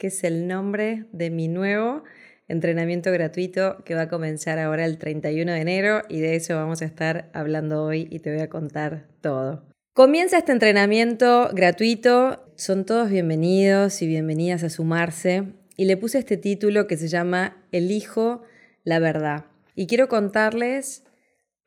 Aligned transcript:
que 0.00 0.06
es 0.06 0.24
el 0.24 0.48
nombre 0.48 1.04
de 1.12 1.28
mi 1.28 1.46
nuevo 1.46 2.04
entrenamiento 2.48 3.12
gratuito 3.12 3.84
que 3.84 3.94
va 3.94 4.02
a 4.02 4.08
comenzar 4.08 4.58
ahora 4.58 4.86
el 4.86 4.96
31 4.96 5.52
de 5.52 5.60
enero 5.60 6.02
y 6.08 6.20
de 6.20 6.36
eso 6.36 6.56
vamos 6.56 6.80
a 6.80 6.86
estar 6.86 7.28
hablando 7.34 7.84
hoy 7.84 8.08
y 8.10 8.20
te 8.20 8.32
voy 8.32 8.40
a 8.40 8.48
contar 8.48 9.06
todo. 9.20 9.62
Comienza 9.92 10.38
este 10.38 10.52
entrenamiento 10.52 11.50
gratuito, 11.52 12.42
son 12.56 12.86
todos 12.86 13.10
bienvenidos 13.10 14.00
y 14.00 14.06
bienvenidas 14.06 14.64
a 14.64 14.70
sumarse 14.70 15.44
y 15.76 15.84
le 15.84 15.98
puse 15.98 16.18
este 16.18 16.38
título 16.38 16.86
que 16.86 16.96
se 16.96 17.08
llama 17.08 17.58
Elijo 17.70 18.42
la 18.84 19.00
verdad. 19.00 19.44
Y 19.74 19.86
quiero 19.86 20.08
contarles 20.08 21.04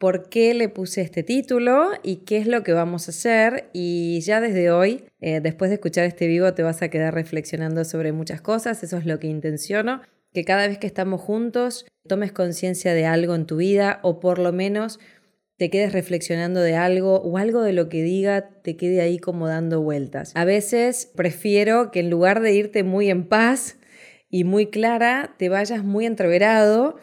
por 0.03 0.27
qué 0.27 0.53
le 0.53 0.67
puse 0.67 0.99
este 0.99 1.23
título 1.23 1.91
y 2.03 2.25
qué 2.25 2.35
es 2.35 2.45
lo 2.45 2.61
que 2.61 2.73
vamos 2.73 3.07
a 3.07 3.11
hacer. 3.11 3.69
Y 3.71 4.19
ya 4.19 4.41
desde 4.41 4.69
hoy, 4.69 5.05
eh, 5.21 5.39
después 5.39 5.69
de 5.69 5.75
escuchar 5.75 6.03
este 6.03 6.27
vivo, 6.27 6.53
te 6.53 6.61
vas 6.61 6.81
a 6.81 6.89
quedar 6.89 7.13
reflexionando 7.13 7.85
sobre 7.85 8.11
muchas 8.11 8.41
cosas. 8.41 8.83
Eso 8.83 8.97
es 8.97 9.05
lo 9.05 9.17
que 9.19 9.27
intenciono. 9.27 10.01
Que 10.33 10.43
cada 10.43 10.67
vez 10.67 10.77
que 10.77 10.87
estamos 10.87 11.21
juntos 11.21 11.85
tomes 12.05 12.33
conciencia 12.33 12.93
de 12.93 13.05
algo 13.05 13.33
en 13.33 13.45
tu 13.45 13.55
vida 13.55 14.01
o 14.03 14.19
por 14.19 14.39
lo 14.39 14.51
menos 14.51 14.99
te 15.55 15.69
quedes 15.69 15.93
reflexionando 15.93 16.59
de 16.59 16.75
algo 16.75 17.21
o 17.21 17.37
algo 17.37 17.61
de 17.61 17.71
lo 17.71 17.87
que 17.87 18.03
diga 18.03 18.49
te 18.61 18.75
quede 18.75 18.99
ahí 18.99 19.19
como 19.19 19.47
dando 19.47 19.79
vueltas. 19.79 20.33
A 20.35 20.43
veces 20.43 21.09
prefiero 21.15 21.91
que 21.91 22.01
en 22.01 22.09
lugar 22.09 22.41
de 22.41 22.51
irte 22.51 22.83
muy 22.83 23.09
en 23.09 23.25
paz 23.29 23.77
y 24.29 24.43
muy 24.43 24.65
clara, 24.65 25.33
te 25.37 25.47
vayas 25.47 25.81
muy 25.85 26.05
entreverado 26.05 26.97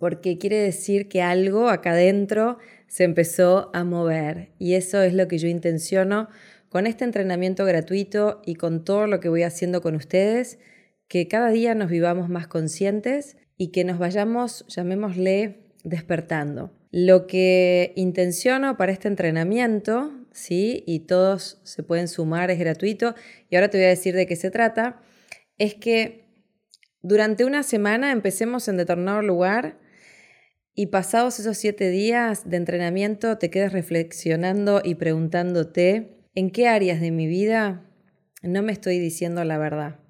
porque 0.00 0.38
quiere 0.38 0.56
decir 0.56 1.08
que 1.08 1.20
algo 1.20 1.68
acá 1.68 1.90
adentro 1.90 2.56
se 2.88 3.04
empezó 3.04 3.70
a 3.74 3.84
mover 3.84 4.48
y 4.58 4.72
eso 4.72 5.02
es 5.02 5.12
lo 5.12 5.28
que 5.28 5.36
yo 5.36 5.46
intenciono 5.46 6.30
con 6.70 6.86
este 6.86 7.04
entrenamiento 7.04 7.66
gratuito 7.66 8.40
y 8.46 8.54
con 8.54 8.82
todo 8.82 9.06
lo 9.06 9.20
que 9.20 9.28
voy 9.28 9.42
haciendo 9.42 9.82
con 9.82 9.94
ustedes, 9.96 10.58
que 11.06 11.28
cada 11.28 11.50
día 11.50 11.74
nos 11.74 11.90
vivamos 11.90 12.30
más 12.30 12.46
conscientes 12.46 13.36
y 13.58 13.72
que 13.72 13.84
nos 13.84 13.98
vayamos, 13.98 14.64
llamémosle, 14.68 15.58
despertando. 15.84 16.72
Lo 16.92 17.26
que 17.26 17.92
intenciono 17.94 18.78
para 18.78 18.92
este 18.92 19.08
entrenamiento, 19.08 20.12
¿sí? 20.32 20.82
Y 20.86 21.00
todos 21.00 21.60
se 21.64 21.82
pueden 21.82 22.08
sumar, 22.08 22.50
es 22.50 22.58
gratuito, 22.58 23.14
y 23.50 23.56
ahora 23.56 23.68
te 23.68 23.76
voy 23.76 23.84
a 23.84 23.90
decir 23.90 24.14
de 24.14 24.26
qué 24.26 24.36
se 24.36 24.50
trata, 24.50 25.02
es 25.58 25.74
que 25.74 26.24
durante 27.02 27.44
una 27.44 27.64
semana 27.64 28.12
empecemos 28.12 28.66
en 28.68 28.78
determinado 28.78 29.20
lugar 29.20 29.79
y 30.74 30.86
pasados 30.86 31.38
esos 31.40 31.58
siete 31.58 31.90
días 31.90 32.48
de 32.48 32.56
entrenamiento 32.56 33.38
te 33.38 33.50
quedas 33.50 33.72
reflexionando 33.72 34.80
y 34.84 34.94
preguntándote 34.94 36.16
en 36.34 36.50
qué 36.50 36.68
áreas 36.68 37.00
de 37.00 37.10
mi 37.10 37.26
vida 37.26 37.86
no 38.42 38.62
me 38.62 38.72
estoy 38.72 38.98
diciendo 38.98 39.44
la 39.44 39.58
verdad. 39.58 40.00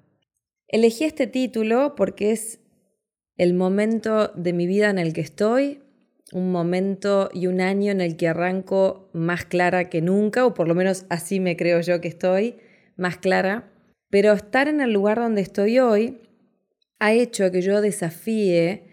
Elegí 0.67 1.03
este 1.03 1.27
título 1.27 1.95
porque 1.95 2.31
es 2.31 2.59
el 3.37 3.53
momento 3.53 4.29
de 4.29 4.53
mi 4.53 4.67
vida 4.67 4.89
en 4.89 4.99
el 4.99 5.13
que 5.13 5.21
estoy, 5.21 5.81
un 6.31 6.51
momento 6.51 7.29
y 7.33 7.47
un 7.47 7.59
año 7.59 7.91
en 7.91 7.99
el 7.99 8.15
que 8.15 8.29
arranco 8.29 9.09
más 9.13 9.45
clara 9.45 9.89
que 9.89 10.01
nunca, 10.01 10.45
o 10.45 10.53
por 10.53 10.67
lo 10.67 10.75
menos 10.75 11.05
así 11.09 11.39
me 11.39 11.57
creo 11.57 11.81
yo 11.81 11.99
que 11.99 12.07
estoy, 12.07 12.55
más 12.95 13.17
clara. 13.17 13.69
Pero 14.09 14.31
estar 14.31 14.67
en 14.67 14.79
el 14.79 14.93
lugar 14.93 15.17
donde 15.17 15.41
estoy 15.41 15.79
hoy 15.79 16.21
ha 16.99 17.13
hecho 17.13 17.51
que 17.51 17.61
yo 17.61 17.81
desafíe 17.81 18.83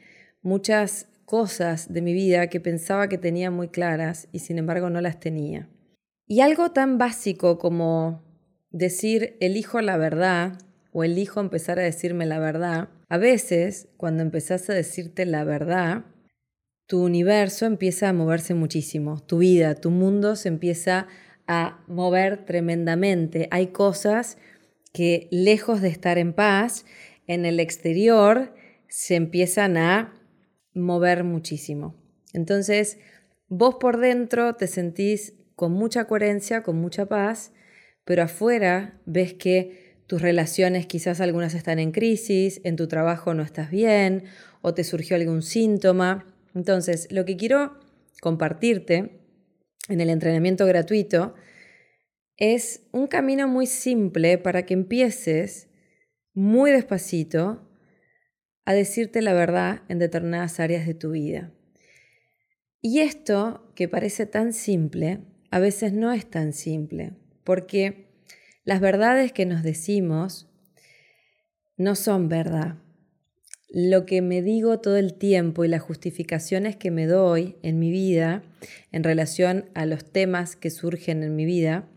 muchas 0.43 1.08
cosas 1.29 1.93
de 1.93 2.01
mi 2.01 2.15
vida 2.15 2.47
que 2.47 2.59
pensaba 2.59 3.11
que 3.11 3.19
tenía 3.19 3.51
muy 3.51 3.69
claras 3.69 4.29
y 4.33 4.39
sin 4.39 4.57
embargo 4.57 4.89
no 4.89 5.03
las 5.03 5.21
tenía. 5.21 5.69
Y 6.27 6.41
algo 6.41 6.73
tan 6.73 6.97
básico 6.97 7.59
como 7.59 8.25
decir 8.71 9.37
elijo 9.39 9.83
la 9.83 9.99
verdad 9.99 10.59
o 10.91 11.05
elijo 11.05 11.41
empezar 11.41 11.79
a 11.79 11.83
decirme 11.83 12.25
la 12.25 12.39
verdad, 12.39 12.89
a 13.11 13.19
veces 13.19 13.89
cuando 13.99 14.23
empezás 14.23 14.71
a 14.71 14.73
decirte 14.73 15.27
la 15.27 15.45
verdad, 15.45 16.07
tu 16.87 17.05
universo 17.05 17.67
empieza 17.67 18.09
a 18.09 18.15
moverse 18.15 18.55
muchísimo, 18.55 19.21
tu 19.21 19.39
vida, 19.39 19.75
tu 19.75 19.91
mundo 19.91 20.35
se 20.35 20.49
empieza 20.49 21.09
a 21.47 21.85
mover 21.89 22.47
tremendamente. 22.47 23.49
Hay 23.51 23.67
cosas 23.67 24.39
que 24.95 25.29
lejos 25.31 25.83
de 25.83 25.89
estar 25.89 26.17
en 26.17 26.33
paz, 26.33 26.87
en 27.27 27.45
el 27.45 27.61
exterior 27.61 28.55
se 28.89 29.17
empiezan 29.17 29.77
a 29.77 30.18
mover 30.79 31.25
muchísimo. 31.25 31.95
Entonces, 32.33 32.99
vos 33.49 33.77
por 33.81 33.99
dentro 33.99 34.55
te 34.55 34.67
sentís 34.67 35.35
con 35.55 35.73
mucha 35.73 36.05
coherencia, 36.05 36.63
con 36.63 36.77
mucha 36.77 37.07
paz, 37.07 37.53
pero 38.05 38.23
afuera 38.23 39.01
ves 39.07 39.35
que 39.35 39.99
tus 40.07 40.23
relaciones 40.23 40.87
quizás 40.87 41.21
algunas 41.21 41.55
están 41.55 41.79
en 41.79 41.93
crisis, 41.93 42.61
en 42.65 42.77
tu 42.77 42.89
trabajo 42.89 43.35
no 43.35 43.43
estás 43.43 43.71
bien 43.71 44.25
o 44.63 44.73
te 44.73 44.85
surgió 44.85 45.17
algún 45.17 45.43
síntoma. 45.43 46.27
Entonces, 46.55 47.09
lo 47.11 47.25
que 47.25 47.37
quiero 47.37 47.79
compartirte 48.21 49.21
en 49.89 50.01
el 50.01 50.11
entrenamiento 50.11 50.65
gratuito 50.67 51.35
es 52.39 52.89
un 52.93 53.07
camino 53.07 53.49
muy 53.49 53.67
simple 53.67 54.39
para 54.39 54.65
que 54.65 54.75
empieces 54.75 55.69
muy 56.33 56.71
despacito 56.71 57.68
a 58.69 58.75
decirte 58.75 59.23
la 59.23 59.33
verdad 59.33 59.81
en 59.89 59.99
determinadas 59.99 60.61
áreas 60.61 60.87
de 60.87 60.93
tu 60.93 61.13
vida. 61.13 61.51
Y 62.83 63.01
esto, 63.01 63.73
que 63.75 63.89
parece 63.89 64.27
tan 64.27 64.53
simple, 64.53 65.21
a 65.51 65.59
veces 65.59 65.95
no 65.95 66.13
es 66.13 66.29
tan 66.29 66.53
simple, 66.53 67.13
porque 67.45 68.11
las 68.65 68.83
verdades 68.83 69.33
que 69.33 69.47
nos 69.47 69.63
decimos 69.63 70.51
no 71.79 71.95
son 71.95 72.29
verdad. 72.29 72.77
Lo 73.71 74.05
que 74.05 74.21
me 74.21 74.43
digo 74.43 74.81
todo 74.81 74.99
el 74.99 75.15
tiempo 75.15 75.65
y 75.65 75.69
las 75.69 75.81
justificaciones 75.81 76.77
que 76.77 76.91
me 76.91 77.07
doy 77.07 77.57
en 77.63 77.79
mi 77.79 77.91
vida 77.91 78.43
en 78.93 79.03
relación 79.03 79.71
a 79.73 79.87
los 79.87 80.13
temas 80.13 80.57
que 80.57 80.69
surgen 80.69 81.23
en 81.23 81.35
mi 81.35 81.47
vida, 81.47 81.89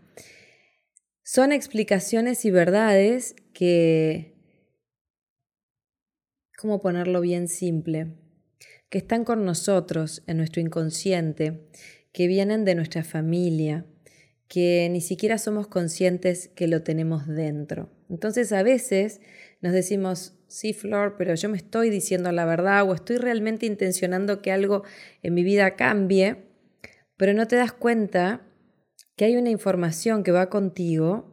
son 1.22 1.52
explicaciones 1.52 2.46
y 2.46 2.50
verdades 2.50 3.36
que 3.52 4.31
¿cómo 6.62 6.80
ponerlo 6.80 7.20
bien 7.20 7.48
simple? 7.48 8.12
Que 8.88 8.98
están 8.98 9.24
con 9.24 9.44
nosotros 9.44 10.22
en 10.28 10.36
nuestro 10.36 10.62
inconsciente, 10.62 11.66
que 12.12 12.28
vienen 12.28 12.64
de 12.64 12.76
nuestra 12.76 13.02
familia, 13.02 13.84
que 14.46 14.86
ni 14.88 15.00
siquiera 15.00 15.38
somos 15.38 15.66
conscientes 15.66 16.52
que 16.54 16.68
lo 16.68 16.84
tenemos 16.84 17.26
dentro. 17.26 17.90
Entonces 18.08 18.52
a 18.52 18.62
veces 18.62 19.20
nos 19.60 19.72
decimos, 19.72 20.38
sí, 20.46 20.72
Flor, 20.72 21.16
pero 21.18 21.34
yo 21.34 21.48
me 21.48 21.56
estoy 21.56 21.90
diciendo 21.90 22.30
la 22.30 22.44
verdad 22.44 22.88
o 22.88 22.94
estoy 22.94 23.16
realmente 23.16 23.66
intencionando 23.66 24.40
que 24.40 24.52
algo 24.52 24.84
en 25.24 25.34
mi 25.34 25.42
vida 25.42 25.74
cambie, 25.74 26.44
pero 27.16 27.34
no 27.34 27.48
te 27.48 27.56
das 27.56 27.72
cuenta 27.72 28.46
que 29.16 29.24
hay 29.24 29.34
una 29.34 29.50
información 29.50 30.22
que 30.22 30.30
va 30.30 30.48
contigo 30.48 31.31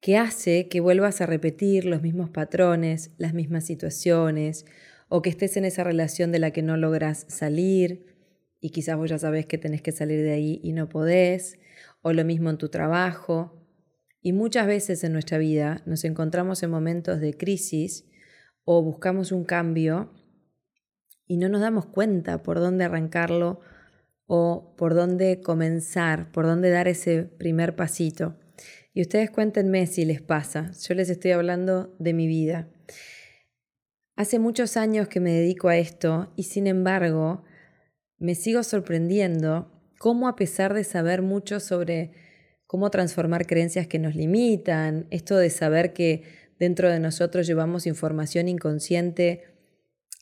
que 0.00 0.16
hace 0.16 0.68
que 0.68 0.80
vuelvas 0.80 1.20
a 1.20 1.26
repetir 1.26 1.84
los 1.84 2.02
mismos 2.02 2.30
patrones, 2.30 3.10
las 3.18 3.34
mismas 3.34 3.64
situaciones, 3.64 4.64
o 5.08 5.22
que 5.22 5.30
estés 5.30 5.56
en 5.56 5.64
esa 5.64 5.84
relación 5.84 6.32
de 6.32 6.38
la 6.38 6.50
que 6.50 6.62
no 6.62 6.76
logras 6.76 7.24
salir 7.28 8.06
y 8.60 8.70
quizás 8.70 8.96
vos 8.96 9.10
ya 9.10 9.18
sabés 9.18 9.46
que 9.46 9.58
tenés 9.58 9.82
que 9.82 9.92
salir 9.92 10.22
de 10.22 10.32
ahí 10.32 10.60
y 10.62 10.72
no 10.72 10.88
podés, 10.88 11.58
o 12.02 12.12
lo 12.12 12.24
mismo 12.24 12.50
en 12.50 12.58
tu 12.58 12.68
trabajo. 12.68 13.54
Y 14.20 14.32
muchas 14.32 14.66
veces 14.66 15.04
en 15.04 15.12
nuestra 15.12 15.38
vida 15.38 15.82
nos 15.86 16.04
encontramos 16.04 16.62
en 16.62 16.70
momentos 16.70 17.20
de 17.20 17.34
crisis 17.34 18.04
o 18.64 18.82
buscamos 18.82 19.32
un 19.32 19.44
cambio 19.44 20.12
y 21.26 21.36
no 21.36 21.48
nos 21.48 21.60
damos 21.60 21.86
cuenta 21.86 22.42
por 22.42 22.58
dónde 22.58 22.84
arrancarlo 22.84 23.60
o 24.26 24.74
por 24.76 24.94
dónde 24.94 25.40
comenzar, 25.40 26.30
por 26.32 26.44
dónde 26.44 26.70
dar 26.70 26.88
ese 26.88 27.22
primer 27.22 27.76
pasito. 27.76 28.36
Y 28.92 29.02
ustedes 29.02 29.30
cuéntenme 29.30 29.86
si 29.86 30.04
les 30.04 30.20
pasa. 30.20 30.72
Yo 30.86 30.94
les 30.94 31.10
estoy 31.10 31.32
hablando 31.32 31.94
de 31.98 32.12
mi 32.12 32.26
vida. 32.26 32.68
Hace 34.16 34.38
muchos 34.38 34.76
años 34.76 35.08
que 35.08 35.20
me 35.20 35.32
dedico 35.32 35.68
a 35.68 35.76
esto 35.76 36.32
y 36.34 36.44
sin 36.44 36.66
embargo 36.66 37.44
me 38.18 38.34
sigo 38.34 38.64
sorprendiendo 38.64 39.70
cómo 39.98 40.26
a 40.28 40.34
pesar 40.34 40.74
de 40.74 40.84
saber 40.84 41.22
mucho 41.22 41.60
sobre 41.60 42.12
cómo 42.66 42.90
transformar 42.90 43.46
creencias 43.46 43.86
que 43.86 43.98
nos 43.98 44.14
limitan, 44.14 45.06
esto 45.10 45.36
de 45.36 45.50
saber 45.50 45.92
que 45.92 46.22
dentro 46.58 46.90
de 46.90 47.00
nosotros 47.00 47.46
llevamos 47.46 47.86
información 47.86 48.48
inconsciente 48.48 49.44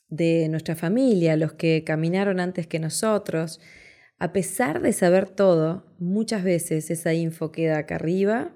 de 0.09 0.47
nuestra 0.49 0.75
familia, 0.75 1.35
los 1.35 1.53
que 1.53 1.83
caminaron 1.83 2.39
antes 2.39 2.67
que 2.67 2.79
nosotros. 2.79 3.59
A 4.19 4.31
pesar 4.31 4.81
de 4.81 4.93
saber 4.93 5.29
todo, 5.29 5.85
muchas 5.99 6.43
veces 6.43 6.89
esa 6.89 7.13
info 7.13 7.51
queda 7.51 7.79
acá 7.79 7.95
arriba, 7.95 8.55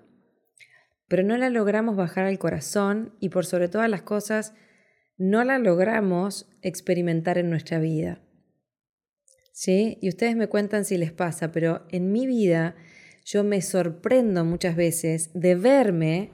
pero 1.12 1.24
no 1.24 1.36
la 1.36 1.50
logramos 1.50 1.98
bajar 1.98 2.24
al 2.24 2.40
corazón 2.40 3.14
y 3.20 3.28
por 3.28 3.46
sobre 3.46 3.68
todas 3.68 3.90
las 3.90 4.02
cosas, 4.02 4.54
no 5.18 5.44
la 5.44 5.60
logramos 5.60 6.50
experimentar 6.62 7.38
en 7.38 7.50
nuestra 7.50 7.80
vida. 7.80 8.22
¿Sí? 9.52 9.98
Y 10.02 10.08
ustedes 10.08 10.38
me 10.38 10.48
cuentan 10.48 10.86
si 10.86 10.98
les 10.98 11.12
pasa, 11.12 11.52
pero 11.52 11.86
en 11.90 12.14
mi 12.14 12.28
vida 12.28 12.78
yo 13.26 13.44
me 13.44 13.62
sorprendo 13.62 14.46
muchas 14.46 14.78
veces 14.78 15.32
de 15.34 15.56
verme 15.56 16.32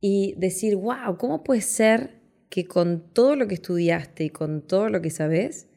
y 0.00 0.34
decir, 0.38 0.74
wow, 0.74 1.16
¿cómo 1.16 1.44
puede 1.44 1.60
ser 1.60 2.20
que 2.50 2.66
con 2.66 3.12
todo 3.12 3.36
lo 3.36 3.46
que 3.46 3.54
estudiaste 3.54 4.24
y 4.24 4.30
con 4.30 4.66
todo 4.66 4.88
lo 4.88 5.00
que 5.00 5.10
sabes, 5.10 5.68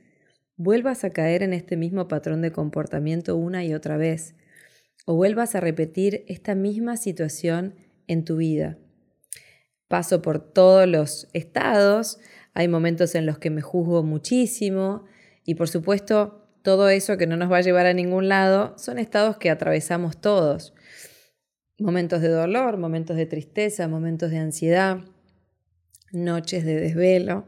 vuelvas 0.55 1.03
a 1.03 1.11
caer 1.11 1.43
en 1.43 1.53
este 1.53 1.77
mismo 1.77 2.07
patrón 2.07 2.41
de 2.41 2.51
comportamiento 2.51 3.35
una 3.35 3.63
y 3.63 3.75
otra 3.75 3.97
vez? 3.97 4.33
O 5.05 5.15
vuelvas 5.15 5.53
a 5.53 5.59
repetir 5.59 6.25
esta 6.27 6.55
misma 6.55 6.97
situación 6.97 7.75
en 8.11 8.25
tu 8.25 8.37
vida. 8.37 8.77
Paso 9.87 10.21
por 10.21 10.39
todos 10.39 10.87
los 10.87 11.29
estados, 11.33 12.19
hay 12.53 12.67
momentos 12.67 13.15
en 13.15 13.25
los 13.25 13.39
que 13.39 13.49
me 13.49 13.61
juzgo 13.61 14.03
muchísimo 14.03 15.05
y 15.45 15.55
por 15.55 15.69
supuesto 15.69 16.47
todo 16.61 16.89
eso 16.89 17.17
que 17.17 17.27
no 17.27 17.37
nos 17.37 17.51
va 17.51 17.57
a 17.57 17.61
llevar 17.61 17.85
a 17.85 17.93
ningún 17.93 18.27
lado 18.27 18.77
son 18.77 18.99
estados 18.99 19.37
que 19.37 19.49
atravesamos 19.49 20.19
todos 20.19 20.73
momentos 21.79 22.21
de 22.21 22.29
dolor, 22.29 22.77
momentos 22.77 23.17
de 23.17 23.25
tristeza, 23.25 23.87
momentos 23.87 24.29
de 24.29 24.37
ansiedad, 24.37 24.99
noches 26.11 26.63
de 26.63 26.75
desvelo. 26.75 27.47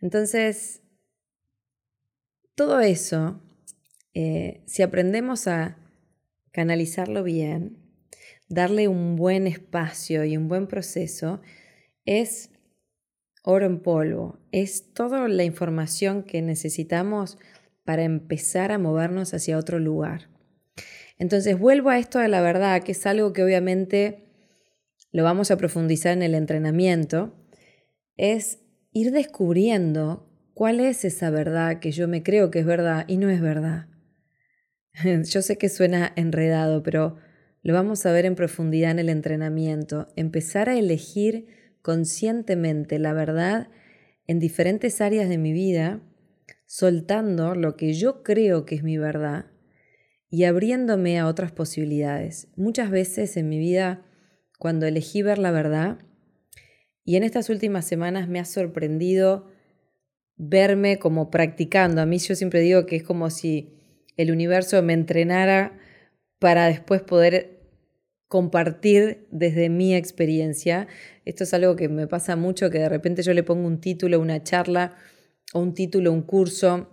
Entonces, 0.00 0.82
todo 2.54 2.80
eso, 2.80 3.40
eh, 4.12 4.62
si 4.66 4.82
aprendemos 4.82 5.46
a 5.48 5.78
canalizarlo 6.52 7.22
bien, 7.22 7.87
darle 8.48 8.88
un 8.88 9.16
buen 9.16 9.46
espacio 9.46 10.24
y 10.24 10.36
un 10.36 10.48
buen 10.48 10.66
proceso, 10.66 11.40
es 12.04 12.50
oro 13.42 13.66
en 13.66 13.80
polvo, 13.80 14.38
es 14.52 14.92
toda 14.92 15.28
la 15.28 15.44
información 15.44 16.22
que 16.22 16.42
necesitamos 16.42 17.38
para 17.84 18.04
empezar 18.04 18.72
a 18.72 18.78
movernos 18.78 19.32
hacia 19.34 19.58
otro 19.58 19.78
lugar. 19.78 20.28
Entonces 21.18 21.58
vuelvo 21.58 21.90
a 21.90 21.98
esto 21.98 22.18
de 22.18 22.28
la 22.28 22.40
verdad, 22.40 22.82
que 22.82 22.92
es 22.92 23.06
algo 23.06 23.32
que 23.32 23.42
obviamente 23.42 24.24
lo 25.10 25.24
vamos 25.24 25.50
a 25.50 25.56
profundizar 25.56 26.12
en 26.12 26.22
el 26.22 26.34
entrenamiento, 26.34 27.34
es 28.16 28.58
ir 28.92 29.10
descubriendo 29.10 30.28
cuál 30.54 30.80
es 30.80 31.04
esa 31.04 31.30
verdad 31.30 31.78
que 31.78 31.92
yo 31.92 32.08
me 32.08 32.22
creo 32.22 32.50
que 32.50 32.60
es 32.60 32.66
verdad 32.66 33.04
y 33.08 33.16
no 33.16 33.30
es 33.30 33.40
verdad. 33.40 33.86
Yo 35.04 35.42
sé 35.42 35.56
que 35.58 35.68
suena 35.68 36.12
enredado, 36.16 36.82
pero 36.82 37.18
lo 37.68 37.74
vamos 37.74 38.06
a 38.06 38.12
ver 38.12 38.24
en 38.24 38.34
profundidad 38.34 38.92
en 38.92 38.98
el 38.98 39.10
entrenamiento. 39.10 40.08
Empezar 40.16 40.70
a 40.70 40.78
elegir 40.78 41.48
conscientemente 41.82 42.98
la 42.98 43.12
verdad 43.12 43.68
en 44.26 44.38
diferentes 44.38 45.02
áreas 45.02 45.28
de 45.28 45.36
mi 45.36 45.52
vida, 45.52 46.00
soltando 46.64 47.54
lo 47.54 47.76
que 47.76 47.92
yo 47.92 48.22
creo 48.22 48.64
que 48.64 48.74
es 48.76 48.82
mi 48.82 48.96
verdad 48.96 49.50
y 50.30 50.44
abriéndome 50.44 51.18
a 51.18 51.26
otras 51.26 51.52
posibilidades. 51.52 52.48
Muchas 52.56 52.90
veces 52.90 53.36
en 53.36 53.50
mi 53.50 53.58
vida, 53.58 54.02
cuando 54.58 54.86
elegí 54.86 55.20
ver 55.20 55.36
la 55.36 55.50
verdad, 55.50 55.98
y 57.04 57.16
en 57.16 57.22
estas 57.22 57.50
últimas 57.50 57.84
semanas 57.84 58.28
me 58.28 58.40
ha 58.40 58.46
sorprendido 58.46 59.46
verme 60.36 60.98
como 60.98 61.30
practicando. 61.30 62.00
A 62.00 62.06
mí 62.06 62.18
yo 62.18 62.34
siempre 62.34 62.62
digo 62.62 62.86
que 62.86 62.96
es 62.96 63.02
como 63.02 63.28
si 63.28 63.74
el 64.16 64.30
universo 64.30 64.82
me 64.82 64.94
entrenara 64.94 65.78
para 66.38 66.66
después 66.66 67.02
poder 67.02 67.57
compartir 68.28 69.26
desde 69.30 69.68
mi 69.68 69.94
experiencia. 69.94 70.86
Esto 71.24 71.44
es 71.44 71.54
algo 71.54 71.76
que 71.76 71.88
me 71.88 72.06
pasa 72.06 72.36
mucho, 72.36 72.70
que 72.70 72.78
de 72.78 72.88
repente 72.88 73.22
yo 73.22 73.34
le 73.34 73.42
pongo 73.42 73.66
un 73.66 73.80
título, 73.80 74.20
una 74.20 74.42
charla, 74.42 74.96
o 75.54 75.60
un 75.60 75.74
título, 75.74 76.12
un 76.12 76.22
curso, 76.22 76.90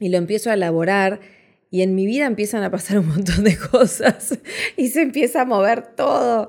y 0.00 0.08
lo 0.08 0.18
empiezo 0.18 0.50
a 0.50 0.54
elaborar 0.54 1.20
y 1.70 1.82
en 1.82 1.94
mi 1.94 2.06
vida 2.06 2.26
empiezan 2.26 2.62
a 2.62 2.70
pasar 2.70 3.00
un 3.00 3.08
montón 3.08 3.42
de 3.42 3.56
cosas 3.70 4.38
y 4.76 4.88
se 4.88 5.02
empieza 5.02 5.42
a 5.42 5.44
mover 5.44 5.94
todo. 5.96 6.48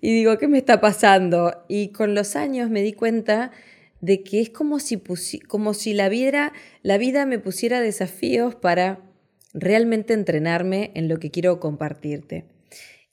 Y 0.00 0.12
digo, 0.12 0.36
¿qué 0.36 0.48
me 0.48 0.58
está 0.58 0.80
pasando? 0.80 1.64
Y 1.68 1.88
con 1.88 2.14
los 2.14 2.36
años 2.36 2.70
me 2.70 2.82
di 2.82 2.92
cuenta 2.92 3.52
de 4.00 4.22
que 4.22 4.40
es 4.40 4.50
como 4.50 4.80
si, 4.80 5.00
como 5.46 5.74
si 5.74 5.94
la, 5.94 6.08
vida, 6.08 6.52
la 6.82 6.98
vida 6.98 7.24
me 7.24 7.38
pusiera 7.38 7.80
desafíos 7.80 8.54
para 8.56 9.00
realmente 9.52 10.12
entrenarme 10.12 10.90
en 10.94 11.08
lo 11.08 11.18
que 11.18 11.30
quiero 11.30 11.60
compartirte. 11.60 12.44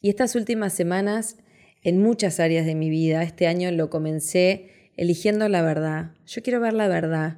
Y 0.01 0.09
estas 0.09 0.35
últimas 0.35 0.73
semanas, 0.73 1.37
en 1.83 2.01
muchas 2.01 2.39
áreas 2.39 2.65
de 2.65 2.73
mi 2.73 2.89
vida, 2.89 3.21
este 3.21 3.45
año 3.45 3.69
lo 3.71 3.91
comencé 3.91 4.69
eligiendo 4.97 5.47
la 5.47 5.61
verdad. 5.61 6.11
Yo 6.25 6.41
quiero 6.41 6.59
ver 6.59 6.73
la 6.73 6.87
verdad. 6.87 7.37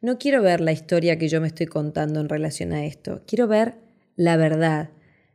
No 0.00 0.16
quiero 0.18 0.40
ver 0.40 0.60
la 0.60 0.70
historia 0.70 1.18
que 1.18 1.28
yo 1.28 1.40
me 1.40 1.48
estoy 1.48 1.66
contando 1.66 2.20
en 2.20 2.28
relación 2.28 2.72
a 2.72 2.86
esto. 2.86 3.22
Quiero 3.26 3.48
ver 3.48 3.74
la 4.14 4.36
verdad, 4.36 4.90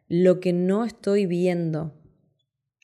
lo 0.08 0.40
que 0.40 0.54
no 0.54 0.86
estoy 0.86 1.26
viendo. 1.26 1.94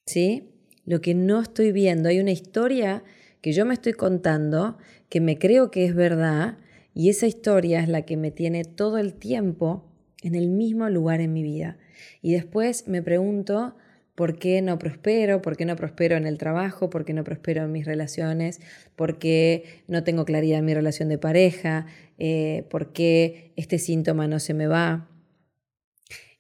¿Sí? 0.06 0.51
Lo 0.83 1.00
que 1.00 1.15
no 1.15 1.41
estoy 1.41 1.71
viendo. 1.71 2.09
Hay 2.09 2.19
una 2.19 2.31
historia 2.31 3.01
que 3.41 3.53
yo 3.53 3.65
me 3.65 3.74
estoy 3.74 3.94
contando, 3.94 4.77
que 5.07 5.21
me 5.21 5.38
creo 5.38 5.71
que 5.71 5.86
es 5.86 5.95
verdad, 5.95 6.57
y 6.94 7.09
esa 7.09 7.27
historia 7.27 7.80
es 7.80 7.88
la 7.88 8.01
que 8.01 8.18
me 8.18 8.31
tiene 8.31 8.65
todo 8.65 8.98
el 8.98 9.13
tiempo 9.13 9.89
en 10.21 10.36
el 10.36 10.50
mismo 10.50 10.89
lugar 10.89 11.21
en 11.21 11.31
mi 11.31 11.44
vida. 11.44 11.77
Y 12.21 12.33
después 12.33 12.88
me 12.88 13.01
pregunto, 13.01 13.75
¿Por 14.15 14.39
qué 14.39 14.62
no 14.62 14.79
prospero? 14.79 15.41
¿Por 15.41 15.57
qué 15.57 15.65
no 15.65 15.75
prospero 15.75 16.15
en 16.15 16.25
el 16.25 16.38
trabajo? 16.38 16.89
¿Por 16.89 17.03
qué 17.03 17.13
no 17.13 17.25
prospero 17.25 17.65
en 17.65 17.71
mis 17.73 17.85
relaciones? 17.85 18.62
¿Por 18.95 19.19
qué 19.19 19.83
no 19.88 20.06
tengo 20.06 20.23
claridad 20.23 20.59
en 20.59 20.65
mi 20.65 20.73
relación 20.73 21.09
de 21.09 21.17
pareja? 21.17 21.85
Eh, 22.17 22.65
¿Por 22.69 22.94
qué 22.94 23.51
este 23.57 23.77
síntoma 23.77 24.27
no 24.27 24.39
se 24.39 24.53
me 24.53 24.67
va? 24.67 25.09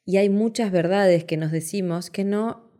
Y 0.05 0.17
hay 0.17 0.29
muchas 0.29 0.71
verdades 0.71 1.25
que 1.25 1.35
nos 1.35 1.51
decimos 1.51 2.09
que 2.09 2.23
no, 2.23 2.71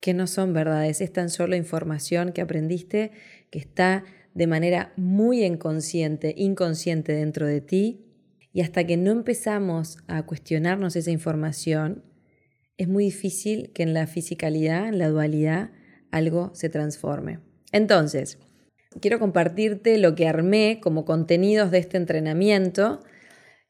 que 0.00 0.14
no 0.14 0.26
son 0.26 0.52
verdades, 0.52 1.00
es 1.00 1.12
tan 1.12 1.28
solo 1.28 1.54
información 1.54 2.32
que 2.32 2.40
aprendiste 2.40 3.12
que 3.50 3.58
está 3.58 4.04
de 4.34 4.46
manera 4.46 4.92
muy 4.96 5.44
inconsciente, 5.44 6.34
inconsciente 6.36 7.12
dentro 7.12 7.46
de 7.46 7.60
ti. 7.60 8.06
Y 8.52 8.62
hasta 8.62 8.84
que 8.84 8.96
no 8.96 9.12
empezamos 9.12 9.98
a 10.08 10.24
cuestionarnos 10.24 10.96
esa 10.96 11.12
información, 11.12 12.02
es 12.80 12.88
muy 12.88 13.04
difícil 13.04 13.72
que 13.74 13.82
en 13.82 13.92
la 13.92 14.06
fisicalidad, 14.06 14.88
en 14.88 14.98
la 14.98 15.10
dualidad, 15.10 15.68
algo 16.10 16.50
se 16.54 16.70
transforme. 16.70 17.38
Entonces, 17.72 18.38
quiero 19.02 19.18
compartirte 19.18 19.98
lo 19.98 20.14
que 20.14 20.26
armé 20.26 20.80
como 20.82 21.04
contenidos 21.04 21.70
de 21.70 21.76
este 21.76 21.98
entrenamiento. 21.98 23.00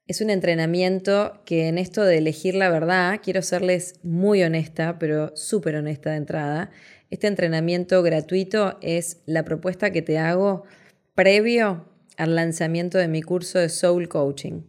Es 0.06 0.20
un 0.20 0.30
entrenamiento 0.30 1.42
que 1.44 1.66
en 1.66 1.76
esto 1.76 2.04
de 2.04 2.18
elegir 2.18 2.54
la 2.54 2.70
verdad, 2.70 3.18
quiero 3.20 3.42
serles 3.42 3.98
muy 4.04 4.44
honesta, 4.44 5.00
pero 5.00 5.36
súper 5.36 5.74
honesta 5.74 6.10
de 6.10 6.16
entrada. 6.16 6.70
Este 7.10 7.26
entrenamiento 7.26 8.04
gratuito 8.04 8.78
es 8.80 9.22
la 9.26 9.44
propuesta 9.44 9.90
que 9.90 10.02
te 10.02 10.18
hago 10.18 10.62
previo 11.16 11.84
al 12.16 12.36
lanzamiento 12.36 12.96
de 12.96 13.08
mi 13.08 13.22
curso 13.22 13.58
de 13.58 13.70
Soul 13.70 14.08
Coaching. 14.08 14.60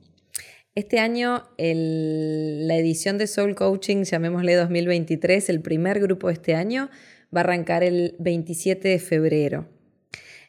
Este 0.73 0.99
año 0.99 1.49
la 1.57 2.77
edición 2.77 3.17
de 3.17 3.27
Soul 3.27 3.55
Coaching, 3.55 4.03
llamémosle 4.03 4.55
2023, 4.55 5.49
el 5.49 5.61
primer 5.61 5.99
grupo 5.99 6.27
de 6.27 6.33
este 6.33 6.55
año, 6.55 6.89
va 7.35 7.41
a 7.41 7.43
arrancar 7.43 7.83
el 7.83 8.15
27 8.19 8.87
de 8.87 8.99
febrero. 8.99 9.67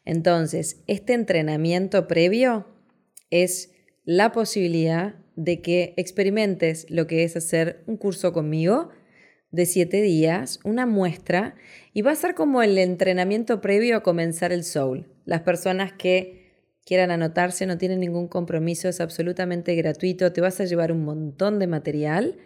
Entonces, 0.05 0.81
este 0.87 1.11
entrenamiento 1.11 2.07
previo 2.07 2.67
es 3.31 3.71
la 4.05 4.31
posibilidad 4.31 5.15
de 5.35 5.61
que 5.61 5.93
experimentes 5.97 6.89
lo 6.89 7.05
que 7.05 7.25
es 7.25 7.35
hacer 7.35 7.83
un 7.85 7.97
curso 7.97 8.31
conmigo 8.31 8.91
de 9.51 9.65
siete 9.65 10.01
días, 10.01 10.61
una 10.63 10.85
muestra, 10.85 11.55
y 11.91 12.01
va 12.01 12.11
a 12.11 12.15
ser 12.15 12.33
como 12.33 12.63
el 12.63 12.77
entrenamiento 12.77 13.59
previo 13.59 13.97
a 13.97 14.03
comenzar 14.03 14.53
el 14.53 14.63
Soul. 14.63 15.05
Las 15.25 15.41
personas 15.41 15.91
que 15.91 16.42
quieran 16.85 17.11
anotarse, 17.11 17.65
no 17.65 17.77
tienen 17.77 17.99
ningún 17.99 18.27
compromiso, 18.27 18.89
es 18.89 19.01
absolutamente 19.01 19.75
gratuito, 19.75 20.33
te 20.33 20.41
vas 20.41 20.59
a 20.59 20.65
llevar 20.65 20.91
un 20.91 21.03
montón 21.03 21.59
de 21.59 21.67
material 21.67 22.37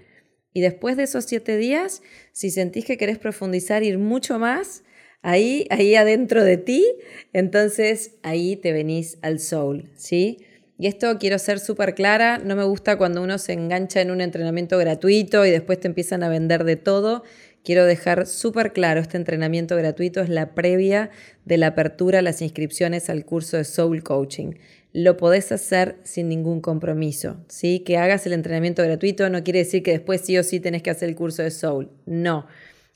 y 0.53 0.61
después 0.61 0.97
de 0.97 1.03
esos 1.03 1.25
siete 1.25 1.57
días, 1.57 2.01
si 2.31 2.49
sentís 2.49 2.85
que 2.85 2.97
querés 2.97 3.19
profundizar, 3.19 3.83
ir 3.83 3.99
mucho 3.99 4.39
más, 4.39 4.83
ahí, 5.21 5.67
ahí 5.69 5.95
adentro 5.95 6.43
de 6.43 6.57
ti, 6.57 6.85
entonces 7.33 8.15
ahí 8.23 8.55
te 8.55 8.71
venís 8.71 9.19
al 9.21 9.39
soul, 9.39 9.91
¿sí? 9.95 10.39
Y 10.79 10.87
esto 10.87 11.17
quiero 11.19 11.39
ser 11.39 11.59
súper 11.59 11.95
clara, 11.95 12.37
no 12.37 12.55
me 12.55 12.63
gusta 12.63 12.97
cuando 12.97 13.23
uno 13.23 13.39
se 13.39 13.53
engancha 13.53 13.99
en 14.01 14.11
un 14.11 14.21
entrenamiento 14.21 14.77
gratuito 14.77 15.43
y 15.45 15.49
después 15.51 15.79
te 15.79 15.87
empiezan 15.87 16.21
a 16.21 16.29
vender 16.29 16.63
de 16.63 16.75
todo. 16.75 17.23
Quiero 17.67 17.85
dejar 17.85 18.27
súper 18.27 18.71
claro, 18.71 19.01
este 19.01 19.17
entrenamiento 19.17 19.75
gratuito 19.75 20.21
es 20.21 20.29
la 20.29 20.55
previa 20.55 21.09
de 21.43 21.57
la 21.57 21.67
apertura 21.67 22.19
a 22.19 22.21
las 22.21 22.41
inscripciones 22.41 23.09
al 23.09 23.25
curso 23.25 23.57
de 23.57 23.65
Soul 23.65 24.03
Coaching. 24.03 24.53
Lo 24.93 25.17
podés 25.17 25.51
hacer 25.51 25.97
sin 26.03 26.29
ningún 26.29 26.61
compromiso, 26.61 27.43
¿sí? 27.49 27.81
Que 27.81 27.97
hagas 27.97 28.25
el 28.25 28.31
entrenamiento 28.31 28.83
gratuito 28.83 29.29
no 29.29 29.43
quiere 29.43 29.59
decir 29.59 29.83
que 29.83 29.91
después 29.91 30.21
sí 30.21 30.37
o 30.37 30.43
sí 30.43 30.61
tenés 30.61 30.81
que 30.81 30.91
hacer 30.91 31.09
el 31.09 31.15
curso 31.15 31.43
de 31.43 31.51
Soul. 31.51 31.89
No. 32.05 32.47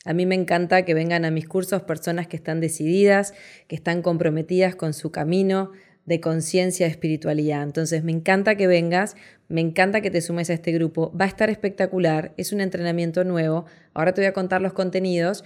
A 0.06 0.14
mí 0.14 0.26
me 0.26 0.36
encanta 0.36 0.86
que 0.86 0.94
vengan 0.94 1.26
a 1.26 1.32
mis 1.32 1.50
cursos 1.50 1.82
personas 1.82 2.28
que 2.28 2.38
están 2.38 2.62
decididas, 2.62 3.34
que 3.68 3.76
están 3.76 4.02
comprometidas 4.02 4.78
con 4.78 4.94
su 4.94 5.12
camino 5.12 5.72
de 6.06 6.22
conciencia 6.22 6.88
espiritualidad. 6.88 7.62
Entonces 7.64 8.06
me 8.06 8.14
encanta 8.14 8.56
que 8.56 8.68
vengas, 8.68 9.18
me 9.52 9.62
encanta 9.62 10.02
que 10.02 10.10
te 10.10 10.22
sumes 10.22 10.50
a 10.50 10.54
este 10.54 10.72
grupo. 10.72 11.16
Va 11.16 11.26
a 11.26 11.28
estar 11.28 11.50
espectacular, 11.50 12.34
es 12.38 12.54
un 12.54 12.62
entrenamiento 12.62 13.24
nuevo. 13.24 13.66
Ahora 13.94 14.14
te 14.14 14.22
voy 14.22 14.28
a 14.28 14.34
contar 14.34 14.62
los 14.62 14.74
contenidos. 14.74 15.44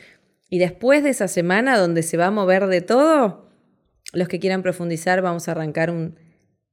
Y 0.49 0.59
después 0.59 1.03
de 1.03 1.09
esa 1.09 1.27
semana 1.27 1.77
donde 1.77 2.03
se 2.03 2.15
va 2.15 2.27
a 2.27 2.31
mover 2.31 2.67
de 2.67 2.81
todo, 2.81 3.49
los 4.13 4.27
que 4.27 4.39
quieran 4.39 4.61
profundizar, 4.61 5.21
vamos 5.21 5.47
a 5.47 5.51
arrancar 5.51 5.89
un 5.89 6.19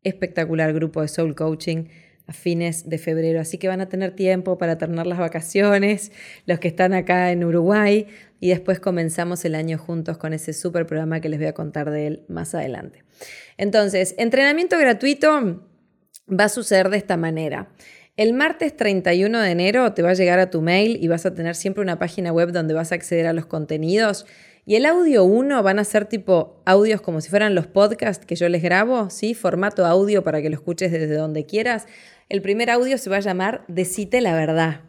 espectacular 0.02 0.72
grupo 0.74 1.00
de 1.00 1.08
Soul 1.08 1.34
Coaching 1.34 1.86
a 2.26 2.32
fines 2.34 2.88
de 2.88 2.98
febrero. 2.98 3.40
Así 3.40 3.56
que 3.56 3.66
van 3.66 3.80
a 3.80 3.88
tener 3.88 4.14
tiempo 4.14 4.58
para 4.58 4.76
terminar 4.76 5.06
las 5.06 5.18
vacaciones, 5.18 6.12
los 6.46 6.58
que 6.58 6.68
están 6.68 6.92
acá 6.92 7.32
en 7.32 7.44
Uruguay, 7.44 8.08
y 8.40 8.50
después 8.50 8.78
comenzamos 8.78 9.44
el 9.44 9.54
año 9.54 9.78
juntos 9.78 10.18
con 10.18 10.34
ese 10.34 10.52
super 10.52 10.86
programa 10.86 11.20
que 11.20 11.28
les 11.28 11.38
voy 11.38 11.48
a 11.48 11.54
contar 11.54 11.90
de 11.90 12.06
él 12.08 12.24
más 12.28 12.54
adelante. 12.54 13.04
Entonces, 13.56 14.14
entrenamiento 14.18 14.78
gratuito 14.78 15.71
va 16.28 16.44
a 16.44 16.48
suceder 16.48 16.88
de 16.88 16.96
esta 16.96 17.16
manera. 17.16 17.68
El 18.16 18.34
martes 18.34 18.76
31 18.76 19.40
de 19.40 19.50
enero 19.50 19.94
te 19.94 20.02
va 20.02 20.10
a 20.10 20.14
llegar 20.14 20.38
a 20.38 20.50
tu 20.50 20.60
mail 20.60 20.98
y 21.00 21.08
vas 21.08 21.24
a 21.24 21.34
tener 21.34 21.54
siempre 21.54 21.82
una 21.82 21.98
página 21.98 22.30
web 22.30 22.52
donde 22.52 22.74
vas 22.74 22.92
a 22.92 22.94
acceder 22.94 23.26
a 23.26 23.32
los 23.32 23.46
contenidos. 23.46 24.26
Y 24.66 24.76
el 24.76 24.84
audio 24.84 25.24
1 25.24 25.62
van 25.62 25.78
a 25.78 25.84
ser 25.84 26.04
tipo 26.04 26.62
audios 26.66 27.00
como 27.00 27.22
si 27.22 27.30
fueran 27.30 27.54
los 27.54 27.66
podcasts 27.66 28.26
que 28.26 28.36
yo 28.36 28.50
les 28.50 28.62
grabo, 28.62 29.08
¿sí? 29.08 29.32
Formato 29.32 29.86
audio 29.86 30.22
para 30.22 30.42
que 30.42 30.50
lo 30.50 30.56
escuches 30.56 30.92
desde 30.92 31.14
donde 31.14 31.46
quieras. 31.46 31.86
El 32.28 32.42
primer 32.42 32.70
audio 32.70 32.98
se 32.98 33.08
va 33.08 33.16
a 33.16 33.20
llamar 33.20 33.64
Decite 33.66 34.20
la 34.20 34.34
verdad, 34.34 34.82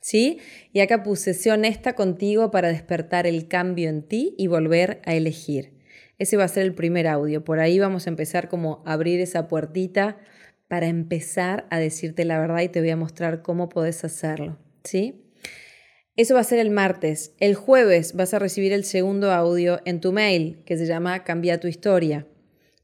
¿sí? 0.00 0.38
Y 0.72 0.80
acá 0.80 1.02
puse, 1.02 1.34
sé 1.34 1.52
honesta 1.52 1.94
contigo 1.94 2.50
para 2.50 2.68
despertar 2.68 3.26
el 3.26 3.46
cambio 3.46 3.90
en 3.90 4.02
ti 4.02 4.34
y 4.38 4.46
volver 4.46 5.02
a 5.04 5.14
elegir. 5.14 5.74
Ese 6.18 6.38
va 6.38 6.44
a 6.44 6.48
ser 6.48 6.64
el 6.64 6.74
primer 6.74 7.06
audio. 7.06 7.44
Por 7.44 7.60
ahí 7.60 7.78
vamos 7.78 8.06
a 8.06 8.10
empezar 8.10 8.48
como 8.48 8.82
a 8.86 8.94
abrir 8.94 9.20
esa 9.20 9.48
puertita 9.48 10.16
para 10.70 10.86
empezar 10.86 11.66
a 11.68 11.80
decirte 11.80 12.24
la 12.24 12.38
verdad 12.38 12.60
y 12.60 12.68
te 12.68 12.78
voy 12.78 12.90
a 12.90 12.96
mostrar 12.96 13.42
cómo 13.42 13.68
podés 13.68 14.04
hacerlo, 14.04 14.56
¿sí? 14.84 15.20
Eso 16.14 16.34
va 16.34 16.40
a 16.40 16.44
ser 16.44 16.60
el 16.60 16.70
martes. 16.70 17.34
El 17.40 17.56
jueves 17.56 18.14
vas 18.14 18.34
a 18.34 18.38
recibir 18.38 18.72
el 18.72 18.84
segundo 18.84 19.32
audio 19.32 19.80
en 19.84 20.00
tu 20.00 20.12
mail 20.12 20.62
que 20.64 20.76
se 20.76 20.86
llama 20.86 21.24
Cambia 21.24 21.58
tu 21.58 21.66
historia. 21.66 22.28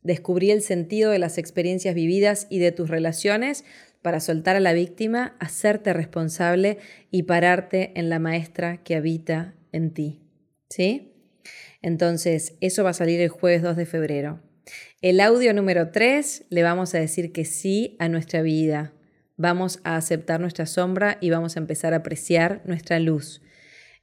Descubrí 0.03 0.51
el 0.51 0.63
sentido 0.63 1.13
de 1.13 1.21
las 1.21 1.39
experiencias 1.39 1.95
vividas 1.95 2.49
y 2.51 2.59
de 2.59 2.73
tus 2.73 2.91
relaciones 2.91 3.65
para 4.03 4.19
soltar 4.19 4.57
a 4.57 4.61
la 4.61 4.73
víctima, 4.73 5.37
hacerte 5.39 5.93
responsable 5.93 6.79
y 7.13 7.23
pararte 7.23 7.93
en 7.95 8.09
la 8.09 8.19
maestra 8.19 8.83
que 8.83 8.97
habita 8.97 9.55
en 9.71 9.93
ti. 9.93 10.23
¿Sí? 10.71 11.13
Entonces, 11.83 12.57
eso 12.61 12.83
va 12.83 12.91
a 12.91 12.95
salir 12.95 13.21
el 13.21 13.29
jueves 13.29 13.63
2 13.63 13.77
de 13.77 13.87
febrero. 13.87 14.41
El 15.01 15.21
audio 15.21 15.55
número 15.55 15.91
3 15.91 16.47
le 16.51 16.63
vamos 16.63 16.95
a 16.95 16.99
decir 16.99 17.33
que 17.33 17.45
sí 17.45 17.97
a 17.99 18.09
nuestra 18.09 18.43
vida, 18.43 18.93
vamos 19.37 19.81
a 19.85 19.97
aceptar 19.97 20.41
nuestra 20.41 20.67
sombra 20.67 21.19
y 21.21 21.31
vamos 21.31 21.57
a 21.57 21.61
empezar 21.61 21.93
a 21.93 21.99
apreciar 21.99 22.63
nuestra 22.65 22.99
luz. 22.99 23.43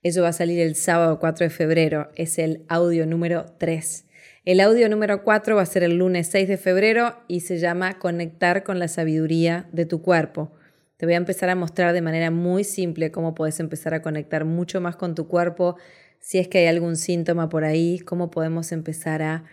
Eso 0.04 0.22
va 0.22 0.30
a 0.30 0.34
salir 0.34 0.60
el 0.60 0.76
sábado 0.76 1.20
4 1.20 1.46
de 1.46 1.50
febrero, 1.50 2.12
es 2.16 2.38
el 2.38 2.64
audio 2.68 3.06
número 3.06 3.46
3. 3.58 4.06
El 4.46 4.60
audio 4.60 4.90
número 4.90 5.24
4 5.24 5.56
va 5.56 5.62
a 5.62 5.66
ser 5.66 5.84
el 5.84 5.98
lunes 5.98 6.28
6 6.28 6.48
de 6.50 6.58
febrero 6.58 7.16
y 7.28 7.40
se 7.40 7.58
llama 7.58 7.98
Conectar 8.00 8.64
con 8.64 8.80
la 8.80 8.90
sabiduría 8.90 9.70
de 9.72 9.86
tu 9.86 10.02
cuerpo. 10.02 10.52
Te 10.98 11.06
voy 11.06 11.14
a 11.16 11.18
empezar 11.18 11.50
a 11.50 11.56
mostrar 11.56 11.94
de 11.94 12.02
manera 12.02 12.30
muy 12.30 12.64
simple 12.64 13.12
cómo 13.12 13.36
puedes 13.36 13.60
empezar 13.60 13.94
a 13.94 14.02
conectar 14.02 14.46
mucho 14.46 14.82
más 14.82 14.96
con 14.96 15.16
tu 15.16 15.28
cuerpo, 15.28 15.78
si 16.20 16.40
es 16.40 16.48
que 16.48 16.60
hay 16.60 16.68
algún 16.68 16.96
síntoma 16.96 17.50
por 17.50 17.64
ahí, 17.64 18.00
cómo 18.00 18.32
podemos 18.32 18.72
empezar 18.72 19.22
a 19.22 19.44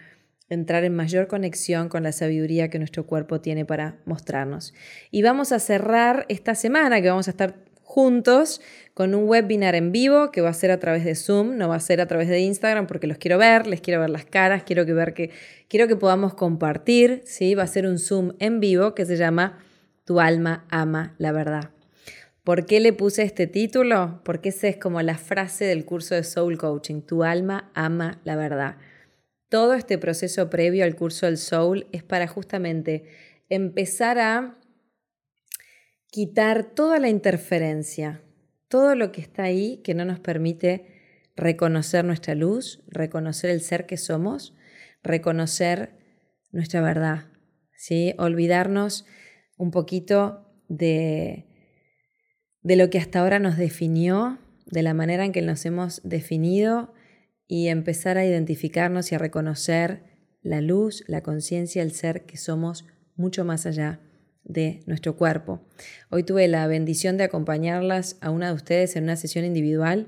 entrar 0.50 0.85
en 0.85 0.95
mayor 0.95 1.28
conexión 1.28 1.88
con 1.88 2.02
la 2.02 2.12
sabiduría 2.12 2.69
que 2.69 2.78
nuestro 2.78 3.07
cuerpo 3.07 3.40
tiene 3.40 3.64
para 3.64 3.97
mostrarnos. 4.04 4.75
Y 5.11 5.23
vamos 5.23 5.52
a 5.52 5.61
cerrar 5.61 6.26
esta 6.28 6.54
semana 6.54 7.00
que 7.00 7.09
vamos 7.09 7.28
a 7.28 7.30
estar 7.30 7.54
juntos 7.83 8.61
con 8.95 9.14
un 9.14 9.28
webinar 9.28 9.75
en 9.75 9.90
vivo 9.90 10.30
que 10.30 10.40
va 10.40 10.50
a 10.50 10.54
ser 10.54 10.71
a 10.71 10.78
través 10.78 11.04
de 11.04 11.14
Zoom, 11.14 11.57
no 11.57 11.69
va 11.69 11.76
a 11.76 11.80
ser 11.80 12.00
a 12.00 12.07
través 12.07 12.28
de 12.28 12.38
Instagram 12.40 12.87
porque 12.87 13.07
los 13.07 13.19
quiero 13.19 13.38
ver, 13.38 13.66
les 13.66 13.80
quiero 13.80 14.00
ver 14.00 14.11
las 14.11 14.25
caras, 14.25 14.62
quiero 14.64 14.87
que 14.87 14.92
ver 14.92 15.14
que 15.14 15.30
quiero 15.69 15.88
que 15.88 15.97
podamos 15.97 16.35
compartir, 16.35 17.23
¿sí? 17.25 17.54
Va 17.54 17.64
a 17.64 17.66
ser 17.66 17.87
un 17.87 17.99
Zoom 17.99 18.33
en 18.38 18.61
vivo 18.61 18.95
que 18.95 19.07
se 19.07 19.16
llama 19.16 19.59
Tu 20.04 20.21
alma 20.21 20.66
ama 20.69 21.14
la 21.19 21.33
verdad. 21.33 21.71
¿Por 22.45 22.66
qué 22.66 22.80
le 22.80 22.92
puse 22.92 23.23
este 23.23 23.47
título? 23.47 24.21
Porque 24.25 24.50
esa 24.50 24.69
es 24.69 24.76
como 24.76 25.02
la 25.02 25.19
frase 25.19 25.64
del 25.64 25.85
curso 25.85 26.14
de 26.14 26.23
Soul 26.23 26.59
Coaching, 26.59 27.02
Tu 27.02 27.25
alma 27.25 27.71
ama 27.75 28.21
la 28.25 28.37
verdad. 28.37 28.76
Todo 29.50 29.75
este 29.75 29.99
proceso 29.99 30.49
previo 30.49 30.85
al 30.85 30.95
curso 30.95 31.26
del 31.26 31.37
Soul 31.37 31.88
es 31.90 32.04
para 32.04 32.28
justamente 32.28 33.04
empezar 33.49 34.21
a 34.21 34.57
quitar 36.07 36.73
toda 36.73 37.00
la 37.00 37.09
interferencia, 37.09 38.23
todo 38.69 38.95
lo 38.95 39.11
que 39.11 39.21
está 39.21 39.42
ahí 39.42 39.78
que 39.83 39.92
no 39.92 40.04
nos 40.04 40.21
permite 40.21 40.87
reconocer 41.35 42.04
nuestra 42.04 42.37
luz, 42.37 42.85
reconocer 42.87 43.50
el 43.50 43.61
ser 43.61 43.87
que 43.87 43.97
somos, 43.97 44.54
reconocer 45.02 45.99
nuestra 46.52 46.80
verdad, 46.80 47.26
¿sí? 47.76 48.14
olvidarnos 48.19 49.04
un 49.57 49.73
poquito 49.73 50.47
de, 50.69 51.49
de 52.62 52.76
lo 52.76 52.88
que 52.88 52.99
hasta 52.99 53.19
ahora 53.19 53.40
nos 53.40 53.57
definió, 53.57 54.38
de 54.66 54.85
la 54.85 54.95
manera 54.95 55.25
en 55.25 55.33
que 55.33 55.42
nos 55.42 55.66
hemos 55.66 56.00
definido 56.04 56.95
y 57.50 57.66
empezar 57.66 58.16
a 58.16 58.25
identificarnos 58.25 59.11
y 59.11 59.16
a 59.16 59.19
reconocer 59.19 60.04
la 60.40 60.61
luz, 60.61 61.02
la 61.09 61.25
conciencia, 61.25 61.83
el 61.83 61.90
ser 61.90 62.25
que 62.25 62.37
somos 62.37 62.87
mucho 63.16 63.45
más 63.45 63.66
allá 63.66 63.99
de 64.45 64.85
nuestro 64.87 65.16
cuerpo. 65.16 65.61
Hoy 66.11 66.23
tuve 66.23 66.47
la 66.47 66.69
bendición 66.69 67.16
de 67.16 67.25
acompañarlas 67.25 68.19
a 68.21 68.30
una 68.30 68.47
de 68.47 68.54
ustedes 68.54 68.95
en 68.95 69.02
una 69.02 69.16
sesión 69.16 69.45
individual 69.45 70.07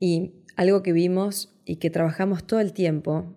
y 0.00 0.42
algo 0.56 0.82
que 0.82 0.94
vimos 0.94 1.54
y 1.66 1.76
que 1.76 1.90
trabajamos 1.90 2.46
todo 2.46 2.60
el 2.60 2.72
tiempo 2.72 3.36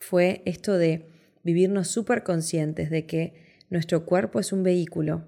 fue 0.00 0.42
esto 0.44 0.76
de 0.76 1.06
vivirnos 1.44 1.86
súper 1.86 2.24
conscientes 2.24 2.90
de 2.90 3.06
que 3.06 3.32
nuestro 3.68 4.04
cuerpo 4.04 4.40
es 4.40 4.52
un 4.52 4.64
vehículo. 4.64 5.24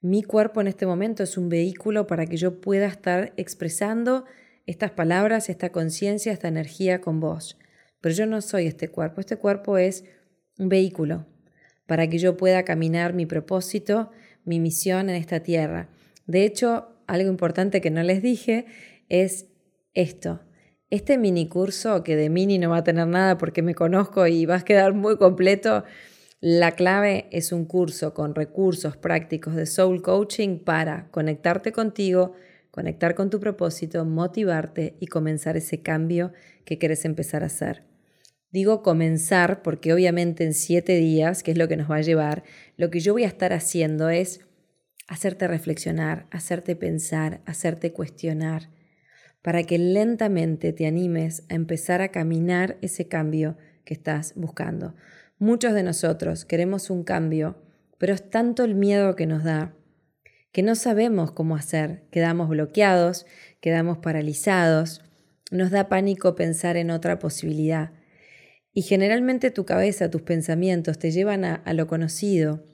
Mi 0.00 0.22
cuerpo 0.22 0.62
en 0.62 0.68
este 0.68 0.86
momento 0.86 1.22
es 1.22 1.36
un 1.36 1.50
vehículo 1.50 2.06
para 2.06 2.24
que 2.24 2.38
yo 2.38 2.62
pueda 2.62 2.86
estar 2.86 3.34
expresando 3.36 4.24
estas 4.70 4.92
palabras, 4.92 5.48
esta 5.48 5.70
conciencia, 5.70 6.32
esta 6.32 6.46
energía 6.46 7.00
con 7.00 7.18
vos. 7.18 7.58
Pero 8.00 8.14
yo 8.14 8.26
no 8.26 8.40
soy 8.40 8.66
este 8.66 8.88
cuerpo, 8.88 9.20
este 9.20 9.36
cuerpo 9.36 9.78
es 9.78 10.04
un 10.58 10.68
vehículo 10.68 11.26
para 11.86 12.08
que 12.08 12.18
yo 12.18 12.36
pueda 12.36 12.64
caminar 12.64 13.12
mi 13.12 13.26
propósito, 13.26 14.12
mi 14.44 14.60
misión 14.60 15.10
en 15.10 15.16
esta 15.16 15.40
tierra. 15.40 15.88
De 16.26 16.44
hecho, 16.44 16.88
algo 17.08 17.28
importante 17.28 17.80
que 17.80 17.90
no 17.90 18.04
les 18.04 18.22
dije 18.22 18.66
es 19.08 19.48
esto. 19.92 20.40
Este 20.88 21.18
mini 21.18 21.48
curso, 21.48 22.04
que 22.04 22.14
de 22.14 22.30
mini 22.30 22.58
no 22.58 22.70
va 22.70 22.78
a 22.78 22.84
tener 22.84 23.08
nada 23.08 23.38
porque 23.38 23.62
me 23.62 23.74
conozco 23.74 24.28
y 24.28 24.46
va 24.46 24.56
a 24.56 24.64
quedar 24.64 24.94
muy 24.94 25.16
completo, 25.16 25.82
la 26.40 26.72
clave 26.72 27.26
es 27.32 27.50
un 27.50 27.64
curso 27.64 28.14
con 28.14 28.36
recursos 28.36 28.96
prácticos 28.96 29.56
de 29.56 29.66
soul 29.66 30.00
coaching 30.00 30.60
para 30.60 31.10
conectarte 31.10 31.72
contigo, 31.72 32.34
conectar 32.70 33.14
con 33.14 33.30
tu 33.30 33.40
propósito, 33.40 34.04
motivarte 34.04 34.96
y 35.00 35.06
comenzar 35.06 35.56
ese 35.56 35.82
cambio 35.82 36.32
que 36.64 36.78
quieres 36.78 37.04
empezar 37.04 37.42
a 37.42 37.46
hacer. 37.46 37.84
Digo 38.52 38.82
comenzar 38.82 39.62
porque 39.62 39.92
obviamente 39.92 40.44
en 40.44 40.54
siete 40.54 40.96
días, 40.96 41.42
que 41.42 41.52
es 41.52 41.58
lo 41.58 41.68
que 41.68 41.76
nos 41.76 41.90
va 41.90 41.96
a 41.96 42.02
llevar, 42.02 42.42
lo 42.76 42.90
que 42.90 43.00
yo 43.00 43.12
voy 43.12 43.24
a 43.24 43.28
estar 43.28 43.52
haciendo 43.52 44.08
es 44.08 44.40
hacerte 45.06 45.46
reflexionar, 45.46 46.26
hacerte 46.30 46.76
pensar, 46.76 47.42
hacerte 47.46 47.92
cuestionar, 47.92 48.70
para 49.42 49.62
que 49.62 49.78
lentamente 49.78 50.72
te 50.72 50.86
animes 50.86 51.44
a 51.48 51.54
empezar 51.54 52.02
a 52.02 52.10
caminar 52.10 52.76
ese 52.82 53.08
cambio 53.08 53.56
que 53.84 53.94
estás 53.94 54.34
buscando. 54.36 54.94
Muchos 55.38 55.72
de 55.72 55.82
nosotros 55.82 56.44
queremos 56.44 56.90
un 56.90 57.02
cambio, 57.02 57.56
pero 57.98 58.14
es 58.14 58.30
tanto 58.30 58.64
el 58.64 58.74
miedo 58.74 59.16
que 59.16 59.26
nos 59.26 59.42
da 59.44 59.74
que 60.52 60.62
no 60.62 60.74
sabemos 60.74 61.32
cómo 61.32 61.56
hacer, 61.56 62.02
quedamos 62.10 62.48
bloqueados, 62.48 63.26
quedamos 63.60 63.98
paralizados, 63.98 65.02
nos 65.50 65.70
da 65.70 65.88
pánico 65.88 66.34
pensar 66.34 66.76
en 66.76 66.90
otra 66.90 67.18
posibilidad. 67.18 67.92
Y 68.72 68.82
generalmente 68.82 69.50
tu 69.50 69.64
cabeza, 69.64 70.10
tus 70.10 70.22
pensamientos 70.22 70.98
te 70.98 71.10
llevan 71.10 71.44
a, 71.44 71.72
lo 71.72 71.86
conocido, 71.86 72.64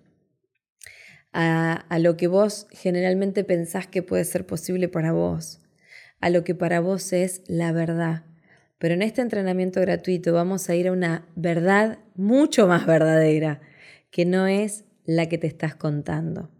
a, 1.33 1.73
a 1.73 1.99
lo 1.99 2.16
que 2.16 2.28
vos 2.28 2.66
generalmente 2.71 3.45
pensás 3.45 3.87
que 3.87 4.02
puede 4.02 4.25
ser 4.25 4.47
posible 4.47 4.88
para 4.88 5.12
vos, 5.12 5.62
a 6.21 6.30
lo 6.30 6.45
que 6.45 6.54
para 6.54 6.80
vos 6.80 7.12
es 7.12 7.42
la 7.47 7.73
verdad. 7.73 8.25
Pero 8.78 8.95
en 8.95 9.02
este 9.02 9.23
entrenamiento 9.23 9.80
gratuito 9.80 10.35
vamos 10.35 10.68
a 10.68 10.75
ir 10.75 10.88
a 10.88 10.92
una 10.92 11.26
verdad 11.35 11.99
mucho 12.14 12.66
más 12.66 12.87
verdadera, 12.87 13.61
que 14.11 14.26
no 14.26 14.47
es 14.47 14.85
la 15.04 15.28
que 15.28 15.38
te 15.38 15.47
estás 15.47 15.75
contando. 15.75 16.56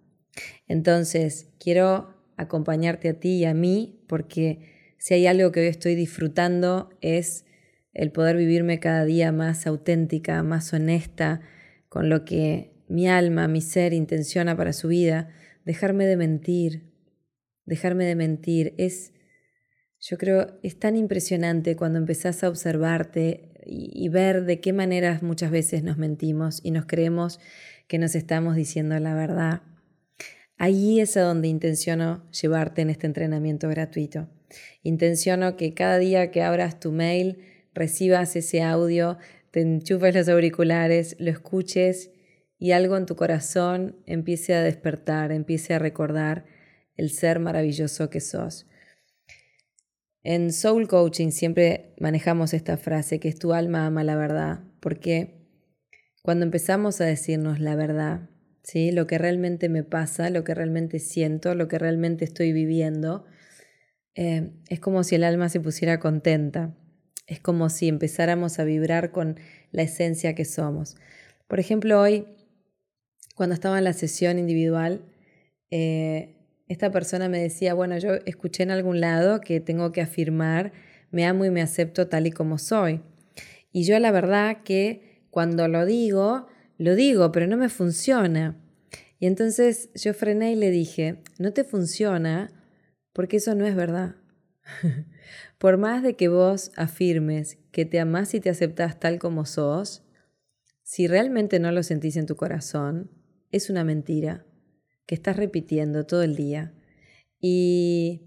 Entonces, 0.69 1.51
quiero 1.59 2.15
acompañarte 2.37 3.09
a 3.09 3.21
ti 3.21 3.39
y 3.39 3.45
a 3.45 3.55
mí 3.55 4.05
porque 4.09 4.95
si 4.99 5.15
hay 5.15 5.27
algo 5.27 5.53
que 5.53 5.61
hoy 5.61 5.67
estoy 5.67 5.95
disfrutando 5.95 6.91
es 7.01 7.45
el 7.93 8.13
poder 8.13 8.37
vivirme 8.37 8.79
cada 8.79 9.05
día 9.05 9.33
más 9.33 9.67
auténtica, 9.67 10.43
más 10.43 10.73
honesta 10.73 11.41
con 11.89 12.11
lo 12.11 12.25
que 12.25 12.75
mi 12.89 13.09
alma, 13.09 13.49
mi 13.49 13.61
ser 13.61 13.93
intenciona 13.93 14.57
para 14.57 14.73
su 14.73 14.89
vida, 14.89 15.31
dejarme 15.65 16.07
de 16.07 16.17
mentir, 16.17 16.93
dejarme 17.65 18.05
de 18.05 18.15
mentir. 18.15 18.75
Es, 18.77 19.13
yo 19.99 20.19
creo, 20.19 20.59
es 20.63 20.79
tan 20.79 20.97
impresionante 20.97 21.75
cuando 21.75 21.99
empezás 21.99 22.45
a 22.45 22.49
observarte 22.49 23.63
y, 23.65 23.91
y 23.95 24.09
ver 24.09 24.45
de 24.45 24.61
qué 24.61 24.73
maneras 24.73 25.23
muchas 25.23 25.51
veces 25.51 25.83
nos 25.83 25.97
mentimos 25.97 26.61
y 26.63 26.71
nos 26.71 26.87
creemos 26.87 27.41
que 27.89 27.99
nos 27.99 28.15
estamos 28.15 28.57
diciendo 28.57 28.99
la 28.99 29.15
verdad. 29.15 29.63
Ahí 30.59 31.01
es 31.01 31.17
a 31.17 31.23
donde 31.23 31.49
intenciono 31.49 32.29
llevarte 32.31 32.83
en 32.83 32.91
este 32.91 33.07
entrenamiento 33.07 33.69
gratuito. 33.69 34.29
Intenciono 34.83 35.57
que 35.57 35.75
cada 35.75 35.99
día 35.99 36.31
que 36.31 36.43
abras 36.43 36.81
tu 36.81 36.93
mail 36.93 37.39
recibas 37.75 38.37
ese 38.37 38.63
audio, 38.63 39.19
te 39.51 39.61
enchufes 39.61 40.15
los 40.15 40.29
auriculares, 40.29 41.17
lo 41.19 41.31
escuches 41.31 42.11
y 42.59 42.73
algo 42.73 42.97
en 42.97 43.05
tu 43.05 43.17
corazón 43.17 43.97
empiece 44.07 44.55
a 44.55 44.63
despertar, 44.63 45.31
empiece 45.31 45.75
a 45.75 45.79
recordar 45.79 46.47
el 46.97 47.11
ser 47.11 47.39
maravilloso 47.39 48.09
que 48.09 48.21
sos. 48.21 48.67
En 50.23 50.53
Soul 50.53 50.89
Coaching 50.89 51.31
siempre 51.31 51.95
manejamos 52.01 52.55
esta 52.55 52.79
frase 52.79 53.21
que 53.21 53.29
es 53.29 53.39
tu 53.39 53.53
alma 53.53 53.87
ama 53.87 54.05
la 54.05 54.17
verdad, 54.17 54.61
porque 54.81 55.35
cuando 56.23 56.45
empezamos 56.45 57.01
a 57.01 57.05
decirnos 57.05 57.61
la 57.61 57.77
verdad, 57.77 58.31
¿sí? 58.67 58.91
lo 58.91 59.07
que 59.07 59.17
realmente 59.17 59.69
me 59.69 59.85
pasa, 59.85 60.29
lo 60.29 60.43
que 60.43 60.53
realmente 60.55 60.99
siento, 60.99 61.55
lo 61.55 61.69
que 61.69 61.79
realmente 61.79 62.25
estoy 62.25 62.53
viviendo, 62.53 63.25
eh, 64.17 64.51
es 64.69 64.81
como 64.81 65.05
si 65.05 65.15
el 65.15 65.25
alma 65.25 65.49
se 65.49 65.61
pusiera 65.61 66.01
contenta. 66.01 66.77
Es 67.29 67.41
como 67.41 67.69
si 67.69 67.89
empezáramos 67.89 68.59
a 68.59 68.65
vibrar 68.65 69.13
con 69.13 69.39
la 69.71 69.83
esencia 69.83 70.35
que 70.35 70.45
somos. 70.45 70.97
Por 71.47 71.61
ejemplo, 71.61 72.01
hoy, 72.01 72.27
cuando 73.37 73.55
estaba 73.55 73.79
en 73.79 73.85
la 73.85 73.93
sesión 73.93 74.39
individual, 74.39 75.05
eh, 75.71 76.37
esta 76.67 76.91
persona 76.91 77.29
me 77.29 77.41
decía, 77.41 77.75
bueno, 77.75 77.99
yo 77.99 78.15
escuché 78.27 78.65
en 78.65 78.73
algún 78.73 79.01
lado 79.01 79.41
que 79.41 79.61
tengo 79.61 79.93
que 79.93 80.01
afirmar, 80.01 80.73
me 81.11 81.25
amo 81.25 81.45
y 81.45 81.51
me 81.51 81.63
acepto 81.63 82.09
tal 82.09 82.27
y 82.27 82.33
como 82.33 82.59
soy. 82.59 83.03
Y 83.71 83.85
yo 83.85 83.99
la 84.01 84.11
verdad 84.11 84.63
que 84.65 85.25
cuando 85.31 85.69
lo 85.69 85.85
digo, 85.85 86.49
lo 86.79 86.95
digo, 86.95 87.33
pero 87.33 87.47
no 87.47 87.57
me 87.57 87.69
funciona. 87.69 88.57
Y 89.19 89.27
entonces 89.27 89.91
yo 89.95 90.13
frené 90.15 90.53
y 90.53 90.57
le 90.57 90.71
dije, 90.71 91.23
no 91.39 91.53
te 91.53 91.65
funciona 91.65 92.51
porque 93.13 93.39
eso 93.39 93.55
no 93.55 93.67
es 93.67 93.75
verdad. 93.75 94.17
Por 95.59 95.79
más 95.79 96.03
de 96.03 96.17
que 96.17 96.29
vos 96.29 96.71
afirmes 96.77 97.59
que 97.73 97.87
te 97.87 97.99
amás 97.99 98.35
y 98.35 98.41
te 98.41 98.51
aceptás 98.51 99.01
tal 99.01 99.19
como 99.19 99.47
sos, 99.47 100.03
si 100.83 101.07
realmente 101.07 101.59
no 101.59 101.73
lo 101.73 101.83
sentís 101.83 102.17
en 102.17 102.27
tu 102.27 102.37
corazón, 102.37 103.11
es 103.51 103.71
una 103.71 103.85
mentira 103.85 104.45
que 105.07 105.15
estás 105.15 105.37
repitiendo 105.37 106.05
todo 106.05 106.23
el 106.23 106.37
día. 106.37 106.75
Y 107.41 108.23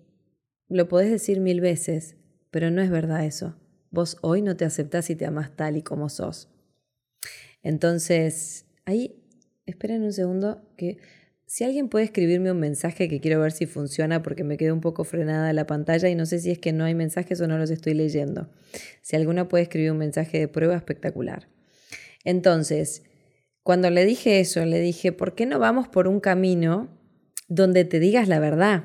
lo 0.68 0.88
podés 0.88 1.12
decir 1.12 1.40
mil 1.40 1.62
veces, 1.62 2.16
pero 2.52 2.72
no 2.72 2.82
es 2.82 2.90
verdad 2.90 3.26
eso. 3.26 3.56
Vos 3.92 4.18
hoy 4.22 4.42
no 4.42 4.56
te 4.56 4.66
aceptás 4.66 5.10
y 5.10 5.16
te 5.16 5.26
amás 5.26 5.56
tal 5.56 5.78
y 5.78 5.84
como 5.84 6.10
sos. 6.10 6.50
Entonces, 7.64 8.66
ahí, 8.86 9.16
esperen 9.66 10.04
un 10.04 10.14
segundo 10.14 10.62
que 10.78 10.98
si 11.46 11.64
alguien 11.64 11.90
puede 11.90 12.06
escribirme 12.06 12.52
un 12.52 12.60
mensaje 12.60 13.10
que 13.10 13.20
quiero 13.20 13.40
ver 13.42 13.52
si 13.52 13.66
funciona 13.66 14.22
porque 14.22 14.44
me 14.44 14.56
quedé 14.56 14.72
un 14.72 14.82
poco 14.82 15.04
frenada 15.04 15.52
la 15.52 15.66
pantalla 15.66 16.08
y 16.08 16.14
no 16.14 16.28
sé 16.28 16.38
si 16.38 16.52
es 16.52 16.60
que 16.60 16.74
no 16.74 16.84
hay 16.84 16.94
mensajes 16.94 17.42
o 17.42 17.48
no 17.48 17.58
los 17.58 17.72
estoy 17.72 17.96
leyendo. 17.96 18.52
Si 19.02 19.16
alguna 19.16 19.48
puede 19.48 19.64
escribir 19.64 19.92
un 19.92 19.98
mensaje 19.98 20.38
de 20.38 20.48
prueba, 20.48 20.76
espectacular. 20.76 21.48
Entonces, 22.24 23.04
cuando 23.64 23.90
le 23.90 24.06
dije 24.06 24.40
eso, 24.40 24.64
le 24.64 24.80
dije, 24.80 25.12
¿por 25.12 25.34
qué 25.34 25.48
no 25.48 25.58
vamos 25.58 25.88
por 25.88 26.08
un 26.08 26.20
camino 26.20 26.96
donde 27.48 27.84
te 27.84 28.00
digas 28.00 28.28
la 28.28 28.40
verdad? 28.40 28.84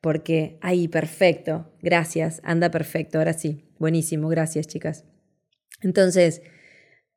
Porque, 0.00 0.58
ahí, 0.60 0.86
perfecto, 0.86 1.72
gracias, 1.82 2.40
anda 2.44 2.70
perfecto, 2.70 3.18
ahora 3.18 3.32
sí, 3.32 3.64
buenísimo, 3.80 4.28
gracias 4.28 4.68
chicas. 4.68 5.04
Entonces, 5.80 6.42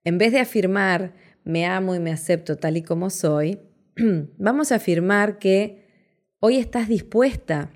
en 0.08 0.18
vez 0.18 0.32
de 0.32 0.40
afirmar, 0.40 1.14
me 1.44 1.66
amo 1.66 1.94
y 1.94 2.00
me 2.00 2.14
acepto 2.14 2.56
tal 2.56 2.78
y 2.78 2.82
como 2.82 3.10
soy, 3.10 3.60
vamos 4.38 4.72
a 4.72 4.76
afirmar 4.76 5.38
que 5.38 5.86
hoy 6.40 6.56
estás 6.56 6.88
dispuesta 6.88 7.74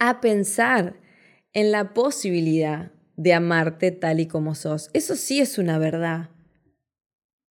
a 0.00 0.20
pensar 0.20 0.98
en 1.52 1.70
la 1.70 1.94
posibilidad 1.94 2.90
de 3.14 3.34
amarte 3.34 3.92
tal 3.92 4.18
y 4.18 4.26
como 4.26 4.56
sos. 4.56 4.90
Eso 4.94 5.14
sí 5.14 5.38
es 5.38 5.58
una 5.58 5.78
verdad. 5.78 6.30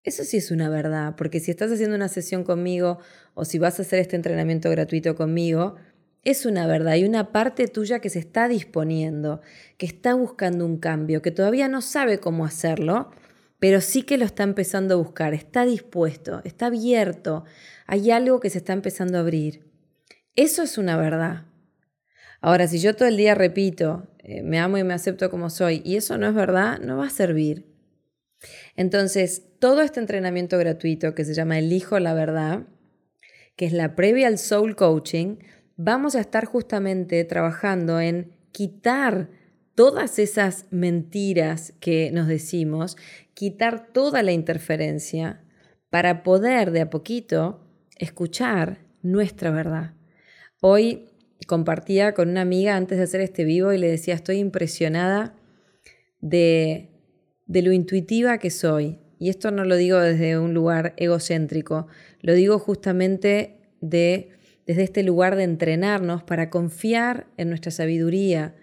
Eso 0.04 0.24
sí 0.24 0.36
es 0.36 0.50
una 0.50 0.68
verdad, 0.68 1.14
porque 1.16 1.40
si 1.40 1.50
estás 1.50 1.72
haciendo 1.72 1.96
una 1.96 2.08
sesión 2.08 2.44
conmigo 2.44 2.98
o 3.32 3.46
si 3.46 3.58
vas 3.58 3.78
a 3.78 3.82
hacer 3.82 4.00
este 4.00 4.16
entrenamiento 4.16 4.68
gratuito 4.68 5.16
conmigo, 5.16 5.76
es 6.24 6.44
una 6.44 6.66
verdad. 6.66 6.92
Hay 6.92 7.06
una 7.06 7.32
parte 7.32 7.68
tuya 7.68 8.00
que 8.00 8.10
se 8.10 8.18
está 8.18 8.48
disponiendo, 8.48 9.40
que 9.78 9.86
está 9.86 10.12
buscando 10.12 10.66
un 10.66 10.76
cambio, 10.76 11.22
que 11.22 11.30
todavía 11.30 11.68
no 11.68 11.80
sabe 11.80 12.18
cómo 12.18 12.44
hacerlo, 12.44 13.12
pero 13.58 13.80
sí 13.80 14.02
que 14.02 14.18
lo 14.18 14.24
está 14.24 14.42
empezando 14.42 14.94
a 14.94 14.98
buscar, 14.98 15.34
está 15.34 15.64
dispuesto, 15.64 16.40
está 16.44 16.66
abierto, 16.66 17.44
hay 17.86 18.10
algo 18.10 18.40
que 18.40 18.50
se 18.50 18.58
está 18.58 18.72
empezando 18.72 19.18
a 19.18 19.20
abrir. 19.20 19.64
Eso 20.34 20.62
es 20.62 20.76
una 20.78 20.96
verdad. 20.96 21.46
Ahora, 22.40 22.68
si 22.68 22.78
yo 22.78 22.94
todo 22.94 23.08
el 23.08 23.16
día 23.16 23.34
repito, 23.34 24.06
eh, 24.18 24.42
me 24.42 24.58
amo 24.58 24.76
y 24.78 24.84
me 24.84 24.94
acepto 24.94 25.30
como 25.30 25.50
soy, 25.50 25.82
y 25.84 25.96
eso 25.96 26.18
no 26.18 26.28
es 26.28 26.34
verdad, 26.34 26.78
no 26.80 26.98
va 26.98 27.06
a 27.06 27.10
servir. 27.10 27.64
Entonces, 28.76 29.42
todo 29.58 29.80
este 29.80 30.00
entrenamiento 30.00 30.58
gratuito 30.58 31.14
que 31.14 31.24
se 31.24 31.34
llama 31.34 31.58
Elijo 31.58 31.98
la 31.98 32.12
verdad, 32.12 32.66
que 33.56 33.66
es 33.66 33.72
la 33.72 33.96
previa 33.96 34.26
al 34.26 34.38
soul 34.38 34.76
coaching, 34.76 35.38
vamos 35.76 36.14
a 36.14 36.20
estar 36.20 36.44
justamente 36.44 37.24
trabajando 37.24 38.00
en 38.00 38.36
quitar 38.52 39.30
todas 39.74 40.18
esas 40.18 40.66
mentiras 40.70 41.74
que 41.80 42.10
nos 42.10 42.28
decimos, 42.28 42.96
quitar 43.36 43.92
toda 43.92 44.22
la 44.22 44.32
interferencia 44.32 45.44
para 45.90 46.22
poder 46.22 46.70
de 46.70 46.80
a 46.80 46.90
poquito 46.90 47.60
escuchar 47.98 48.78
nuestra 49.02 49.50
verdad. 49.50 49.92
Hoy 50.62 51.10
compartía 51.46 52.14
con 52.14 52.30
una 52.30 52.40
amiga 52.40 52.76
antes 52.76 52.96
de 52.96 53.04
hacer 53.04 53.20
este 53.20 53.44
vivo 53.44 53.74
y 53.74 53.78
le 53.78 53.90
decía, 53.90 54.14
estoy 54.14 54.38
impresionada 54.38 55.34
de, 56.18 56.88
de 57.44 57.60
lo 57.60 57.72
intuitiva 57.72 58.38
que 58.38 58.50
soy. 58.50 59.00
Y 59.18 59.28
esto 59.28 59.50
no 59.50 59.64
lo 59.64 59.76
digo 59.76 60.00
desde 60.00 60.38
un 60.38 60.54
lugar 60.54 60.94
egocéntrico, 60.96 61.88
lo 62.22 62.32
digo 62.32 62.58
justamente 62.58 63.60
de, 63.82 64.30
desde 64.66 64.82
este 64.82 65.02
lugar 65.02 65.36
de 65.36 65.44
entrenarnos 65.44 66.22
para 66.22 66.48
confiar 66.48 67.26
en 67.36 67.50
nuestra 67.50 67.70
sabiduría, 67.70 68.54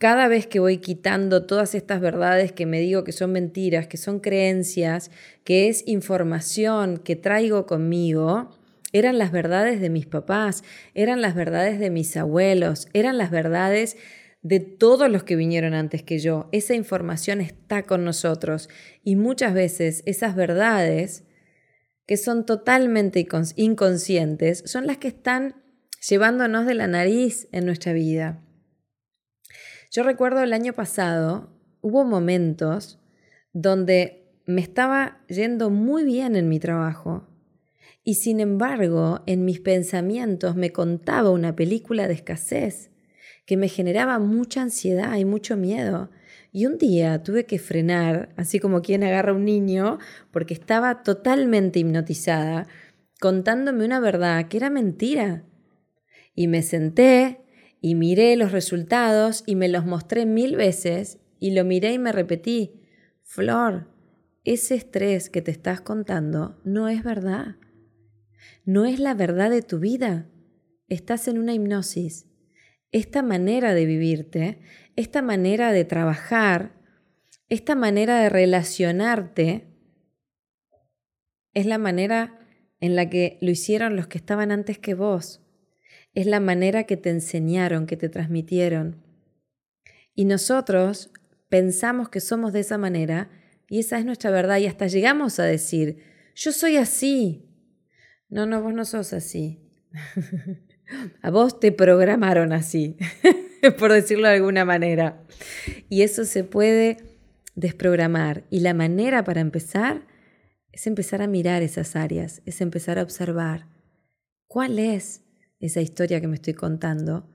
cada 0.00 0.28
vez 0.28 0.46
que 0.46 0.60
voy 0.60 0.78
quitando 0.78 1.44
todas 1.44 1.74
estas 1.74 2.00
verdades 2.00 2.52
que 2.52 2.64
me 2.64 2.80
digo 2.80 3.04
que 3.04 3.12
son 3.12 3.32
mentiras, 3.32 3.86
que 3.86 3.98
son 3.98 4.18
creencias, 4.18 5.10
que 5.44 5.68
es 5.68 5.86
información 5.86 6.96
que 6.96 7.16
traigo 7.16 7.66
conmigo, 7.66 8.56
eran 8.94 9.18
las 9.18 9.30
verdades 9.30 9.78
de 9.78 9.90
mis 9.90 10.06
papás, 10.06 10.64
eran 10.94 11.20
las 11.20 11.34
verdades 11.34 11.78
de 11.78 11.90
mis 11.90 12.16
abuelos, 12.16 12.88
eran 12.94 13.18
las 13.18 13.30
verdades 13.30 13.98
de 14.40 14.60
todos 14.60 15.10
los 15.10 15.22
que 15.22 15.36
vinieron 15.36 15.74
antes 15.74 16.02
que 16.02 16.18
yo. 16.18 16.48
Esa 16.50 16.72
información 16.72 17.42
está 17.42 17.82
con 17.82 18.02
nosotros 18.02 18.70
y 19.04 19.16
muchas 19.16 19.52
veces 19.52 20.02
esas 20.06 20.34
verdades 20.34 21.24
que 22.06 22.16
son 22.16 22.46
totalmente 22.46 23.28
inconscientes 23.56 24.62
son 24.64 24.86
las 24.86 24.96
que 24.96 25.08
están 25.08 25.56
llevándonos 26.08 26.64
de 26.64 26.74
la 26.74 26.86
nariz 26.86 27.48
en 27.52 27.66
nuestra 27.66 27.92
vida. 27.92 28.42
Yo 29.90 30.04
recuerdo 30.04 30.40
el 30.44 30.52
año 30.52 30.72
pasado, 30.72 31.50
hubo 31.80 32.04
momentos 32.04 33.00
donde 33.52 34.22
me 34.46 34.60
estaba 34.60 35.18
yendo 35.26 35.68
muy 35.68 36.04
bien 36.04 36.36
en 36.36 36.48
mi 36.48 36.60
trabajo 36.60 37.26
y 38.04 38.14
sin 38.14 38.38
embargo 38.38 39.22
en 39.26 39.44
mis 39.44 39.58
pensamientos 39.58 40.54
me 40.54 40.70
contaba 40.70 41.30
una 41.30 41.56
película 41.56 42.06
de 42.06 42.14
escasez 42.14 42.92
que 43.46 43.56
me 43.56 43.66
generaba 43.66 44.20
mucha 44.20 44.62
ansiedad 44.62 45.16
y 45.16 45.24
mucho 45.24 45.56
miedo. 45.56 46.10
Y 46.52 46.66
un 46.66 46.78
día 46.78 47.24
tuve 47.24 47.46
que 47.46 47.58
frenar, 47.58 48.32
así 48.36 48.60
como 48.60 48.82
quien 48.82 49.02
agarra 49.02 49.32
a 49.32 49.34
un 49.34 49.44
niño, 49.44 49.98
porque 50.30 50.54
estaba 50.54 51.02
totalmente 51.02 51.80
hipnotizada, 51.80 52.68
contándome 53.20 53.84
una 53.84 53.98
verdad 53.98 54.46
que 54.46 54.56
era 54.56 54.70
mentira. 54.70 55.42
Y 56.32 56.46
me 56.46 56.62
senté 56.62 57.40
y 57.80 57.94
miré 57.94 58.36
los 58.36 58.52
resultados 58.52 59.42
y 59.46 59.56
me 59.56 59.68
los 59.68 59.86
mostré 59.86 60.26
mil 60.26 60.56
veces 60.56 61.18
y 61.38 61.52
lo 61.52 61.64
miré 61.64 61.94
y 61.94 61.98
me 61.98 62.12
repetí, 62.12 62.82
Flor, 63.22 63.88
ese 64.44 64.74
estrés 64.74 65.30
que 65.30 65.42
te 65.42 65.50
estás 65.50 65.80
contando 65.80 66.60
no 66.64 66.88
es 66.88 67.02
verdad. 67.04 67.56
No 68.64 68.84
es 68.84 68.98
la 68.98 69.14
verdad 69.14 69.50
de 69.50 69.62
tu 69.62 69.78
vida. 69.78 70.28
Estás 70.88 71.28
en 71.28 71.38
una 71.38 71.54
hipnosis. 71.54 72.26
Esta 72.92 73.22
manera 73.22 73.74
de 73.74 73.86
vivirte, 73.86 74.60
esta 74.96 75.22
manera 75.22 75.72
de 75.72 75.84
trabajar, 75.84 76.72
esta 77.48 77.74
manera 77.74 78.20
de 78.20 78.28
relacionarte, 78.28 79.68
es 81.54 81.66
la 81.66 81.78
manera 81.78 82.38
en 82.80 82.96
la 82.96 83.08
que 83.10 83.38
lo 83.40 83.50
hicieron 83.50 83.96
los 83.96 84.06
que 84.06 84.18
estaban 84.18 84.50
antes 84.50 84.78
que 84.78 84.94
vos. 84.94 85.42
Es 86.14 86.26
la 86.26 86.40
manera 86.40 86.84
que 86.84 86.96
te 86.96 87.10
enseñaron, 87.10 87.86
que 87.86 87.96
te 87.96 88.08
transmitieron. 88.08 89.02
Y 90.14 90.24
nosotros 90.24 91.10
pensamos 91.48 92.08
que 92.08 92.20
somos 92.20 92.52
de 92.52 92.60
esa 92.60 92.78
manera 92.78 93.30
y 93.68 93.78
esa 93.80 93.98
es 93.98 94.04
nuestra 94.04 94.30
verdad 94.30 94.58
y 94.58 94.66
hasta 94.66 94.86
llegamos 94.86 95.38
a 95.38 95.44
decir, 95.44 95.98
yo 96.34 96.52
soy 96.52 96.76
así. 96.76 97.48
No, 98.28 98.46
no, 98.46 98.62
vos 98.62 98.74
no 98.74 98.84
sos 98.84 99.12
así. 99.12 99.60
a 101.22 101.30
vos 101.30 101.60
te 101.60 101.72
programaron 101.72 102.52
así, 102.52 102.96
por 103.78 103.92
decirlo 103.92 104.28
de 104.28 104.34
alguna 104.34 104.64
manera. 104.64 105.22
Y 105.88 106.02
eso 106.02 106.24
se 106.24 106.44
puede 106.44 106.96
desprogramar. 107.54 108.44
Y 108.50 108.60
la 108.60 108.74
manera 108.74 109.24
para 109.24 109.40
empezar 109.40 110.06
es 110.72 110.86
empezar 110.86 111.22
a 111.22 111.26
mirar 111.26 111.62
esas 111.62 111.96
áreas, 111.96 112.42
es 112.46 112.60
empezar 112.60 112.98
a 112.98 113.02
observar 113.02 113.66
cuál 114.46 114.78
es 114.78 115.22
esa 115.60 115.80
historia 115.80 116.20
que 116.20 116.28
me 116.28 116.36
estoy 116.36 116.54
contando 116.54 117.28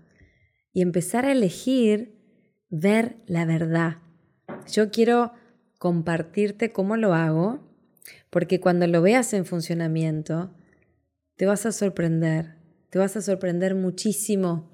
y 0.74 0.82
empezar 0.82 1.26
a 1.26 1.32
elegir 1.32 2.16
ver 2.70 3.18
la 3.28 3.46
verdad. 3.46 3.98
Yo 4.70 4.92
quiero 4.92 5.32
compartirte 5.78 6.72
cómo 6.72 6.98
lo 6.98 7.14
hago, 7.14 7.64
porque 8.30 8.60
cuando 8.60 8.88
lo 8.88 9.02
veas 9.02 9.34
en 9.34 9.46
funcionamiento, 9.46 10.54
te 11.38 11.46
vas 11.46 11.66
a 11.66 11.72
sorprender, 11.72 12.56
te 12.90 13.00
vas 13.00 13.16
a 13.16 13.22
sorprender 13.22 13.76
muchísimo. 13.76 14.72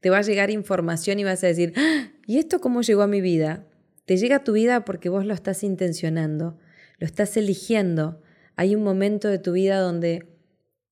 Te 0.00 0.10
va 0.10 0.18
a 0.18 0.22
llegar 0.22 0.50
información 0.50 1.18
y 1.18 1.24
vas 1.24 1.42
a 1.44 1.46
decir, 1.46 1.72
¡Ah! 1.76 2.10
¿y 2.26 2.38
esto 2.38 2.60
cómo 2.60 2.82
llegó 2.82 3.02
a 3.02 3.06
mi 3.06 3.20
vida? 3.20 3.66
Te 4.04 4.16
llega 4.16 4.36
a 4.36 4.44
tu 4.44 4.52
vida 4.52 4.84
porque 4.84 5.08
vos 5.08 5.24
lo 5.24 5.32
estás 5.32 5.62
intencionando, 5.62 6.58
lo 6.98 7.06
estás 7.06 7.36
eligiendo. 7.36 8.20
Hay 8.54 8.74
un 8.74 8.82
momento 8.82 9.28
de 9.28 9.38
tu 9.38 9.52
vida 9.52 9.78
donde 9.78 10.26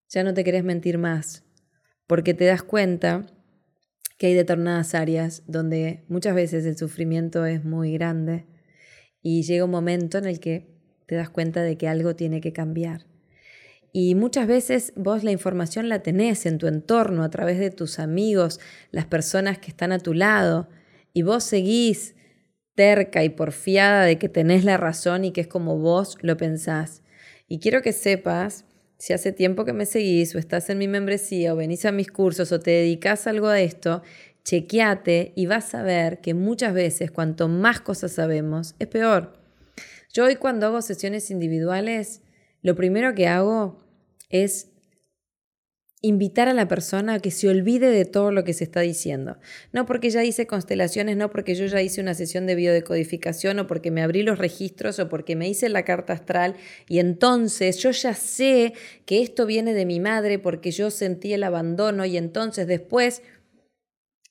ya 0.09 0.25
no 0.25 0.33
te 0.33 0.45
querés 0.45 0.65
mentir 0.65 0.99
más, 0.99 1.45
porque 2.13 2.35
te 2.35 2.45
das 2.45 2.63
cuenta 2.63 3.25
que 4.19 4.27
hay 4.27 4.35
determinadas 4.35 4.95
áreas 4.95 5.45
donde 5.47 6.05
muchas 6.09 6.35
veces 6.35 6.67
el 6.67 6.77
sufrimiento 6.77 7.47
es 7.47 7.65
muy 7.65 7.95
grande 7.95 8.45
y 9.23 9.45
llega 9.45 9.65
un 9.65 9.71
momento 9.71 10.19
en 10.19 10.27
el 10.27 10.39
que 10.39 10.77
te 11.07 11.15
das 11.15 11.31
cuenta 11.31 11.63
de 11.63 11.79
que 11.79 11.89
algo 11.89 12.15
tiene 12.15 12.43
que 12.43 12.53
cambiar. 12.53 13.07
Y 13.95 14.15
muchas 14.15 14.47
veces 14.47 14.93
vos 14.95 15.25
la 15.25 15.31
información 15.31 15.89
la 15.89 16.03
tenés 16.03 16.45
en 16.45 16.59
tu 16.59 16.67
entorno, 16.67 17.23
a 17.23 17.31
través 17.31 17.59
de 17.59 17.71
tus 17.71 17.99
amigos, 17.99 18.61
las 18.91 19.07
personas 19.07 19.57
que 19.57 19.71
están 19.71 19.91
a 19.91 19.99
tu 19.99 20.13
lado, 20.13 20.69
y 21.15 21.23
vos 21.23 21.45
seguís 21.45 22.15
terca 22.75 23.25
y 23.25 23.31
porfiada 23.31 24.05
de 24.05 24.19
que 24.19 24.29
tenés 24.29 24.65
la 24.65 24.77
razón 24.77 25.25
y 25.25 25.33
que 25.33 25.41
es 25.41 25.49
como 25.49 25.79
vos 25.79 26.19
lo 26.21 26.37
pensás. 26.37 27.03
Y 27.49 27.59
quiero 27.59 27.81
que 27.81 27.95
sepas, 27.95 28.67
si 29.03 29.13
hace 29.13 29.33
tiempo 29.33 29.65
que 29.65 29.73
me 29.73 29.85
seguís 29.85 30.33
o 30.37 30.39
estás 30.39 30.71
en 30.71 30.79
mi 30.79 30.87
membresía 30.87 31.53
o 31.53 31.57
venís 31.57 31.85
a 31.87 31.91
mis 31.91 32.09
cursos 32.09 32.53
o 32.53 32.61
te 32.61 32.71
dedicas 32.71 33.27
a 33.27 33.31
algo 33.31 33.49
de 33.49 33.65
esto, 33.65 34.01
chequeate 34.45 35.33
y 35.35 35.47
vas 35.47 35.75
a 35.75 35.83
ver 35.83 36.21
que 36.21 36.35
muchas 36.35 36.73
veces 36.73 37.11
cuanto 37.11 37.49
más 37.49 37.81
cosas 37.81 38.13
sabemos, 38.13 38.77
es 38.79 38.87
peor. 38.87 39.33
Yo 40.13 40.27
hoy 40.27 40.37
cuando 40.37 40.67
hago 40.67 40.83
sesiones 40.83 41.33
individuales, 41.33 42.21
lo 42.63 42.77
primero 42.77 43.13
que 43.13 43.27
hago 43.27 43.77
es 44.31 44.69
invitar 46.03 46.49
a 46.49 46.53
la 46.53 46.67
persona 46.67 47.15
a 47.15 47.21
que 47.21 47.31
se 47.31 47.49
olvide 47.49 47.89
de 47.89 48.05
todo 48.05 48.33
lo 48.33 48.43
que 48.43 48.53
se 48.53 48.65
está 48.65 48.81
diciendo. 48.81 49.39
No 49.73 49.87
porque 49.87 50.11
ya 50.11 50.25
hice 50.25 50.49
constelaciones, 50.49 51.17
no 51.17 51.31
porque 51.31 51.55
yo 51.55 51.67
ya 51.67 51.81
hice 51.81 52.01
una 52.01 52.15
sesión 52.15 52.45
de 52.47 52.57
biodecodificación 52.57 53.61
o 53.61 53.67
porque 53.69 53.93
me 53.93 54.03
abrí 54.03 54.25
los 54.25 54.39
registros 54.39 54.99
o 54.99 55.09
porque 55.09 55.37
me 55.37 55.49
hice 55.49 55.69
la 55.69 55.85
carta 55.85 56.13
astral 56.13 56.57
y 56.89 56.99
entonces 56.99 57.79
yo 57.79 57.93
ya 57.93 58.15
sé 58.15 58.75
que 59.07 59.23
esto 59.23 59.47
viene 59.47 59.75
de 59.75 59.87
mi 59.87 60.01
madre 60.01 60.41
porque 60.41 60.73
yo 60.73 60.91
sentí 60.91 61.33
el 61.33 61.45
abandono 61.45 62.05
y 62.05 62.17
entonces 62.17 62.67
después 62.67 63.23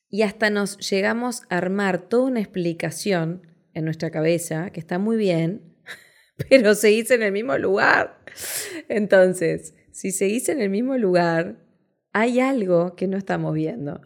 y 0.09 0.23
hasta 0.23 0.49
nos 0.49 0.77
llegamos 0.89 1.43
a 1.49 1.57
armar 1.57 2.09
toda 2.09 2.25
una 2.25 2.41
explicación 2.41 3.47
en 3.73 3.85
nuestra 3.85 4.11
cabeza 4.11 4.69
que 4.71 4.81
está 4.81 4.99
muy 4.99 5.15
bien, 5.15 5.77
pero 6.49 6.75
seguís 6.75 7.09
en 7.11 7.23
el 7.23 7.31
mismo 7.31 7.57
lugar. 7.57 8.19
Entonces, 8.89 9.73
si 9.91 10.11
seguís 10.11 10.49
en 10.49 10.61
el 10.61 10.69
mismo 10.69 10.97
lugar, 10.97 11.57
hay 12.13 12.39
algo 12.39 12.95
que 12.95 13.07
no 13.07 13.17
estamos 13.17 13.53
viendo. 13.53 14.01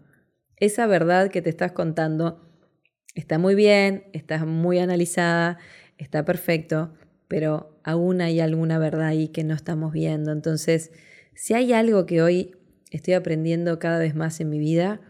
Esa 0.57 0.87
verdad 0.87 1.29
que 1.29 1.41
te 1.41 1.49
estás 1.49 1.71
contando 1.71 2.41
está 3.13 3.37
muy 3.39 3.55
bien, 3.55 4.05
está 4.13 4.45
muy 4.45 4.79
analizada, 4.79 5.57
está 5.97 6.25
perfecto, 6.25 6.93
pero 7.27 7.79
aún 7.83 8.21
hay 8.21 8.39
alguna 8.39 8.77
verdad 8.77 9.07
ahí 9.07 9.29
que 9.29 9.43
no 9.43 9.53
estamos 9.53 9.93
viendo. 9.93 10.31
Entonces, 10.31 10.91
si 11.33 11.53
hay 11.53 11.73
algo 11.73 12.05
que 12.05 12.21
hoy 12.21 12.55
estoy 12.91 13.13
aprendiendo 13.13 13.79
cada 13.79 13.99
vez 13.99 14.15
más 14.15 14.39
en 14.39 14.49
mi 14.49 14.59
vida, 14.59 15.01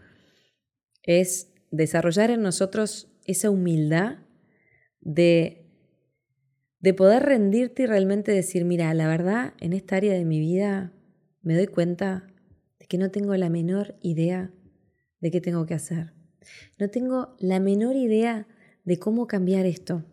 es 1.02 1.52
desarrollar 1.70 2.30
en 2.30 2.42
nosotros 2.42 3.12
esa 3.24 3.50
humildad 3.50 4.18
de 5.00 5.65
de 6.80 6.94
poder 6.94 7.22
rendirte 7.22 7.84
y 7.84 7.86
realmente 7.86 8.32
decir, 8.32 8.64
mira, 8.64 8.92
la 8.94 9.08
verdad, 9.08 9.54
en 9.60 9.72
esta 9.72 9.96
área 9.96 10.12
de 10.12 10.24
mi 10.24 10.40
vida 10.40 10.92
me 11.42 11.54
doy 11.54 11.66
cuenta 11.66 12.26
de 12.78 12.86
que 12.86 12.98
no 12.98 13.10
tengo 13.10 13.34
la 13.36 13.50
menor 13.50 13.96
idea 14.02 14.52
de 15.20 15.30
qué 15.30 15.40
tengo 15.40 15.66
que 15.66 15.74
hacer. 15.74 16.12
No 16.78 16.90
tengo 16.90 17.36
la 17.38 17.60
menor 17.60 17.96
idea 17.96 18.46
de 18.84 18.98
cómo 18.98 19.26
cambiar 19.26 19.66
esto. 19.66 20.04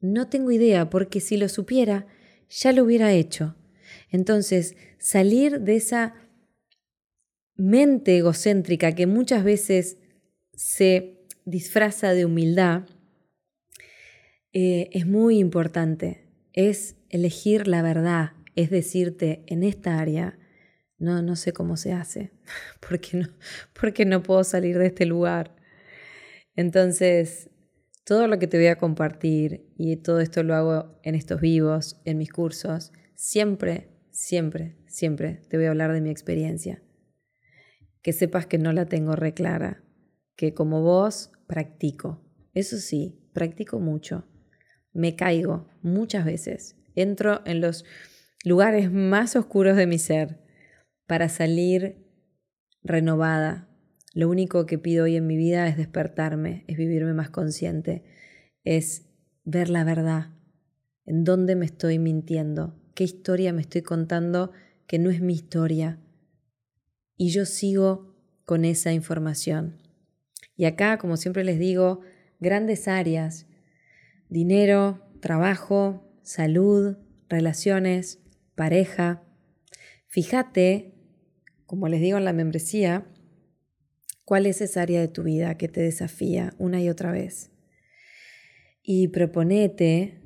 No 0.00 0.28
tengo 0.28 0.50
idea 0.50 0.88
porque 0.90 1.20
si 1.20 1.36
lo 1.36 1.48
supiera, 1.48 2.06
ya 2.48 2.72
lo 2.72 2.84
hubiera 2.84 3.12
hecho. 3.12 3.56
Entonces, 4.10 4.76
salir 4.98 5.60
de 5.60 5.76
esa 5.76 6.14
mente 7.56 8.18
egocéntrica 8.18 8.94
que 8.94 9.06
muchas 9.06 9.44
veces 9.44 9.98
se 10.52 11.26
disfraza 11.44 12.12
de 12.12 12.24
humildad, 12.24 12.86
eh, 14.58 14.88
es 14.92 15.06
muy 15.06 15.38
importante. 15.38 16.24
Es 16.54 16.96
elegir 17.10 17.68
la 17.68 17.82
verdad, 17.82 18.32
es 18.54 18.70
decirte, 18.70 19.44
en 19.48 19.62
esta 19.62 19.98
área, 19.98 20.38
no, 20.96 21.20
no 21.20 21.36
sé 21.36 21.52
cómo 21.52 21.76
se 21.76 21.92
hace, 21.92 22.32
porque 22.88 23.18
no, 23.18 23.28
porque 23.78 24.06
no 24.06 24.22
puedo 24.22 24.44
salir 24.44 24.78
de 24.78 24.86
este 24.86 25.04
lugar. 25.04 25.54
Entonces, 26.54 27.50
todo 28.06 28.28
lo 28.28 28.38
que 28.38 28.46
te 28.46 28.56
voy 28.56 28.68
a 28.68 28.78
compartir, 28.78 29.66
y 29.76 29.96
todo 29.96 30.20
esto 30.20 30.42
lo 30.42 30.54
hago 30.54 30.98
en 31.02 31.16
estos 31.16 31.42
vivos, 31.42 32.00
en 32.06 32.16
mis 32.16 32.32
cursos, 32.32 32.92
siempre, 33.14 33.90
siempre, 34.10 34.78
siempre 34.86 35.42
te 35.50 35.58
voy 35.58 35.66
a 35.66 35.70
hablar 35.70 35.92
de 35.92 36.00
mi 36.00 36.08
experiencia. 36.08 36.82
Que 38.00 38.14
sepas 38.14 38.46
que 38.46 38.56
no 38.56 38.72
la 38.72 38.86
tengo 38.86 39.16
reclara, 39.16 39.84
que 40.34 40.54
como 40.54 40.80
vos 40.80 41.30
practico. 41.46 42.24
Eso 42.54 42.78
sí, 42.78 43.20
practico 43.34 43.80
mucho 43.80 44.24
me 44.96 45.14
caigo 45.14 45.68
muchas 45.82 46.24
veces. 46.24 46.76
Entro 46.94 47.42
en 47.44 47.60
los 47.60 47.84
lugares 48.44 48.90
más 48.90 49.36
oscuros 49.36 49.76
de 49.76 49.86
mi 49.86 49.98
ser 49.98 50.40
para 51.06 51.28
salir 51.28 52.06
renovada. 52.82 53.68
Lo 54.14 54.30
único 54.30 54.64
que 54.64 54.78
pido 54.78 55.04
hoy 55.04 55.16
en 55.16 55.26
mi 55.26 55.36
vida 55.36 55.68
es 55.68 55.76
despertarme, 55.76 56.64
es 56.66 56.78
vivirme 56.78 57.12
más 57.12 57.28
consciente, 57.28 58.04
es 58.64 59.10
ver 59.44 59.68
la 59.68 59.84
verdad, 59.84 60.30
en 61.04 61.24
dónde 61.24 61.54
me 61.54 61.66
estoy 61.66 61.98
mintiendo, 61.98 62.74
qué 62.94 63.04
historia 63.04 63.52
me 63.52 63.60
estoy 63.60 63.82
contando 63.82 64.52
que 64.86 64.98
no 64.98 65.10
es 65.10 65.20
mi 65.20 65.34
historia. 65.34 66.00
Y 67.18 67.30
yo 67.30 67.44
sigo 67.44 68.14
con 68.46 68.64
esa 68.64 68.92
información. 68.92 69.76
Y 70.56 70.64
acá, 70.64 70.96
como 70.96 71.18
siempre 71.18 71.44
les 71.44 71.58
digo, 71.58 72.00
grandes 72.40 72.88
áreas 72.88 73.46
dinero, 74.28 75.02
trabajo, 75.20 76.04
salud, 76.22 76.96
relaciones, 77.28 78.20
pareja. 78.54 79.22
Fíjate, 80.06 80.94
como 81.66 81.88
les 81.88 82.00
digo 82.00 82.18
en 82.18 82.24
la 82.24 82.32
membresía, 82.32 83.06
cuál 84.24 84.46
es 84.46 84.60
esa 84.60 84.82
área 84.82 85.00
de 85.00 85.08
tu 85.08 85.22
vida 85.22 85.56
que 85.56 85.68
te 85.68 85.80
desafía 85.80 86.54
una 86.58 86.80
y 86.80 86.88
otra 86.88 87.12
vez. 87.12 87.50
Y 88.82 89.08
proponete, 89.08 90.20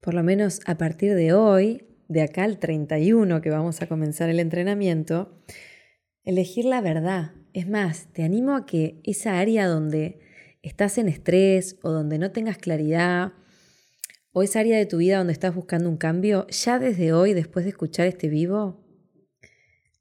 por 0.00 0.14
lo 0.14 0.22
menos 0.22 0.60
a 0.66 0.76
partir 0.78 1.14
de 1.14 1.32
hoy, 1.32 1.86
de 2.08 2.22
acá 2.22 2.44
al 2.44 2.58
31 2.58 3.40
que 3.40 3.50
vamos 3.50 3.82
a 3.82 3.86
comenzar 3.86 4.30
el 4.30 4.40
entrenamiento, 4.40 5.40
elegir 6.24 6.64
la 6.64 6.80
verdad, 6.80 7.32
es 7.52 7.68
más, 7.68 8.12
te 8.12 8.22
animo 8.22 8.56
a 8.56 8.66
que 8.66 9.00
esa 9.04 9.38
área 9.38 9.66
donde 9.66 10.20
estás 10.62 10.98
en 10.98 11.08
estrés 11.08 11.78
o 11.82 11.90
donde 11.90 12.18
no 12.18 12.32
tengas 12.32 12.58
claridad 12.58 13.32
o 14.32 14.42
esa 14.42 14.60
área 14.60 14.78
de 14.78 14.86
tu 14.86 14.98
vida 14.98 15.18
donde 15.18 15.32
estás 15.32 15.54
buscando 15.54 15.88
un 15.88 15.96
cambio, 15.96 16.46
ya 16.48 16.78
desde 16.78 17.12
hoy, 17.12 17.34
después 17.34 17.64
de 17.64 17.70
escuchar 17.70 18.06
este 18.06 18.28
vivo, 18.28 18.86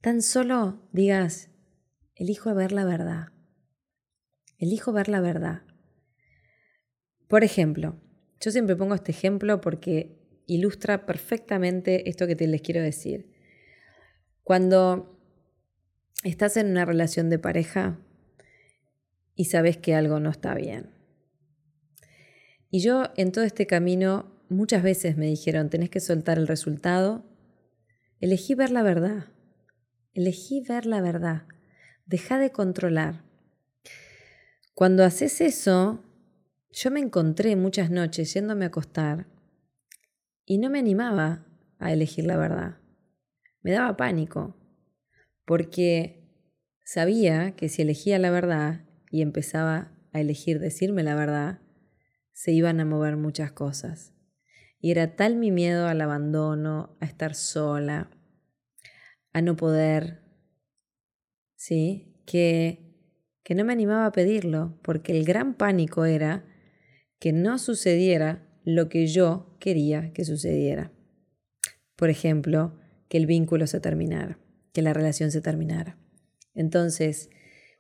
tan 0.01 0.21
solo 0.21 0.87
digas, 0.91 1.49
elijo 2.15 2.53
ver 2.53 2.71
la 2.71 2.85
verdad. 2.85 3.29
Elijo 4.57 4.91
ver 4.91 5.09
la 5.09 5.21
verdad. 5.21 5.63
Por 7.27 7.43
ejemplo, 7.43 7.99
yo 8.39 8.51
siempre 8.51 8.75
pongo 8.75 8.95
este 8.95 9.11
ejemplo 9.11 9.61
porque 9.61 10.19
ilustra 10.45 11.05
perfectamente 11.05 12.09
esto 12.09 12.27
que 12.27 12.35
te 12.35 12.47
les 12.47 12.61
quiero 12.61 12.81
decir. 12.81 13.31
Cuando 14.43 15.19
estás 16.23 16.57
en 16.57 16.67
una 16.67 16.85
relación 16.85 17.29
de 17.29 17.39
pareja 17.39 17.99
y 19.39 19.45
sabes 19.45 19.78
que 19.78 19.95
algo 19.95 20.19
no 20.19 20.30
está 20.30 20.54
bien. 20.54 20.89
Y 22.69 22.82
yo 22.82 23.06
en 23.15 23.32
todo 23.32 23.45
este 23.45 23.67
camino 23.67 24.30
muchas 24.49 24.84
veces 24.84 25.15
me 25.15 25.28
dijeron, 25.28 25.69
tenés 25.69 25.89
que 25.89 26.02
soltar 26.02 26.38
el 26.38 26.45
resultado. 26.45 27.23
Elegí 28.19 28.54
ver 28.54 28.69
la 28.69 28.84
verdad. 28.84 29.28
Elegí 30.13 30.60
ver 30.67 30.86
la 30.86 30.99
verdad. 30.99 31.43
Deja 32.06 32.38
de 32.38 32.52
controlar. 32.52 33.23
Cuando 34.73 35.06
haces 35.06 35.39
eso, 35.39 36.04
yo 36.73 36.91
me 36.91 36.99
encontré 36.99 37.56
muchas 37.56 37.91
noches 37.91 38.34
yéndome 38.34 38.65
a 38.65 38.67
acostar 38.67 39.25
y 40.43 40.58
no 40.58 40.69
me 40.69 40.80
animaba 40.80 41.45
a 41.78 41.93
elegir 41.93 42.25
la 42.25 42.36
verdad. 42.36 42.80
Me 43.62 43.71
daba 43.71 43.95
pánico, 43.95 44.58
porque 45.45 46.30
sabía 46.84 47.56
que 47.56 47.69
si 47.69 47.84
elegía 47.84 48.19
la 48.19 48.32
verdad 48.32 48.88
y 49.09 49.21
empezaba 49.21 49.91
a 50.13 50.19
elegir 50.21 50.59
decirme 50.59 51.03
la 51.03 51.15
verdad, 51.15 51.59
se 52.31 52.51
iban 52.51 52.79
a 52.79 52.85
mover 52.85 53.17
muchas 53.17 53.51
cosas. 53.51 54.13
Y 54.79 54.91
era 54.91 55.15
tal 55.15 55.35
mi 55.35 55.51
miedo 55.51 55.87
al 55.87 55.99
abandono, 56.01 56.95
a 57.01 57.05
estar 57.05 57.35
sola, 57.35 58.09
a 59.33 59.41
no 59.41 59.55
poder, 59.55 60.21
¿sí? 61.55 62.15
Que, 62.25 62.95
que 63.43 63.55
no 63.55 63.65
me 63.65 63.73
animaba 63.73 64.05
a 64.05 64.11
pedirlo, 64.11 64.79
porque 64.83 65.17
el 65.17 65.25
gran 65.25 65.53
pánico 65.55 66.05
era 66.05 66.45
que 67.19 67.33
no 67.33 67.59
sucediera 67.59 68.47
lo 68.63 68.87
que 68.87 69.07
yo 69.07 69.57
quería 69.59 70.13
que 70.13 70.23
sucediera. 70.23 70.93
Por 71.95 72.09
ejemplo, 72.09 72.79
que 73.09 73.17
el 73.17 73.25
vínculo 73.25 73.67
se 73.67 73.81
terminara, 73.81 74.39
que 74.71 74.81
la 74.81 74.93
relación 74.93 75.31
se 75.31 75.41
terminara. 75.41 75.97
Entonces, 76.53 77.29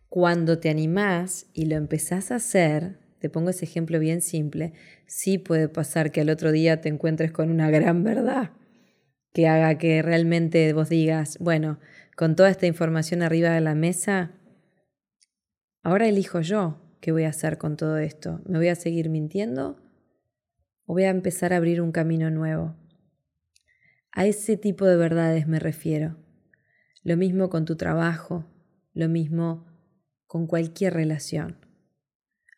cuando 0.09 0.59
te 0.59 0.69
animás 0.69 1.47
y 1.53 1.65
lo 1.65 1.75
empezás 1.75 2.31
a 2.31 2.35
hacer, 2.35 2.97
te 3.19 3.29
pongo 3.29 3.51
ese 3.51 3.65
ejemplo 3.65 3.99
bien 3.99 4.21
simple, 4.21 4.73
sí 5.05 5.37
puede 5.37 5.69
pasar 5.69 6.11
que 6.11 6.21
al 6.21 6.29
otro 6.29 6.51
día 6.51 6.81
te 6.81 6.89
encuentres 6.89 7.31
con 7.31 7.51
una 7.51 7.69
gran 7.69 8.03
verdad 8.03 8.51
que 9.33 9.47
haga 9.47 9.77
que 9.77 10.01
realmente 10.01 10.73
vos 10.73 10.89
digas, 10.89 11.37
bueno, 11.39 11.79
con 12.17 12.35
toda 12.35 12.49
esta 12.49 12.65
información 12.65 13.21
arriba 13.21 13.51
de 13.51 13.61
la 13.61 13.75
mesa, 13.75 14.31
ahora 15.83 16.07
elijo 16.07 16.41
yo 16.41 16.81
qué 16.99 17.11
voy 17.11 17.23
a 17.23 17.29
hacer 17.29 17.57
con 17.57 17.77
todo 17.77 17.97
esto. 17.97 18.41
¿Me 18.45 18.57
voy 18.57 18.69
a 18.69 18.75
seguir 18.75 19.09
mintiendo 19.09 19.79
o 20.85 20.93
voy 20.93 21.03
a 21.03 21.09
empezar 21.09 21.53
a 21.53 21.57
abrir 21.57 21.81
un 21.81 21.91
camino 21.91 22.29
nuevo? 22.31 22.75
A 24.11 24.25
ese 24.25 24.57
tipo 24.57 24.85
de 24.85 24.97
verdades 24.97 25.47
me 25.47 25.59
refiero. 25.59 26.17
Lo 27.03 27.15
mismo 27.15 27.49
con 27.49 27.65
tu 27.65 27.77
trabajo, 27.77 28.45
lo 28.93 29.07
mismo 29.07 29.68
con 30.29 30.45
cualquier 30.45 30.93
relación. 30.93 31.57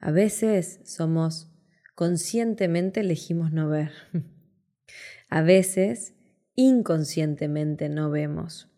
A 0.02 0.12
veces 0.12 0.82
somos 0.84 1.50
conscientemente 1.96 3.00
elegimos 3.00 3.54
no 3.54 3.70
ver. 3.70 3.94
A 5.30 5.42
veces 5.42 6.14
inconscientemente 6.56 7.88
no 7.88 8.12
vemos. 8.12 8.70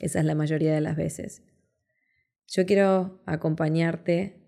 Esa 0.00 0.18
es 0.18 0.24
la 0.24 0.34
mayoría 0.34 0.74
de 0.74 0.80
las 0.80 0.96
veces. 0.96 1.44
Yo 2.48 2.66
quiero 2.66 3.22
acompañarte 3.24 4.42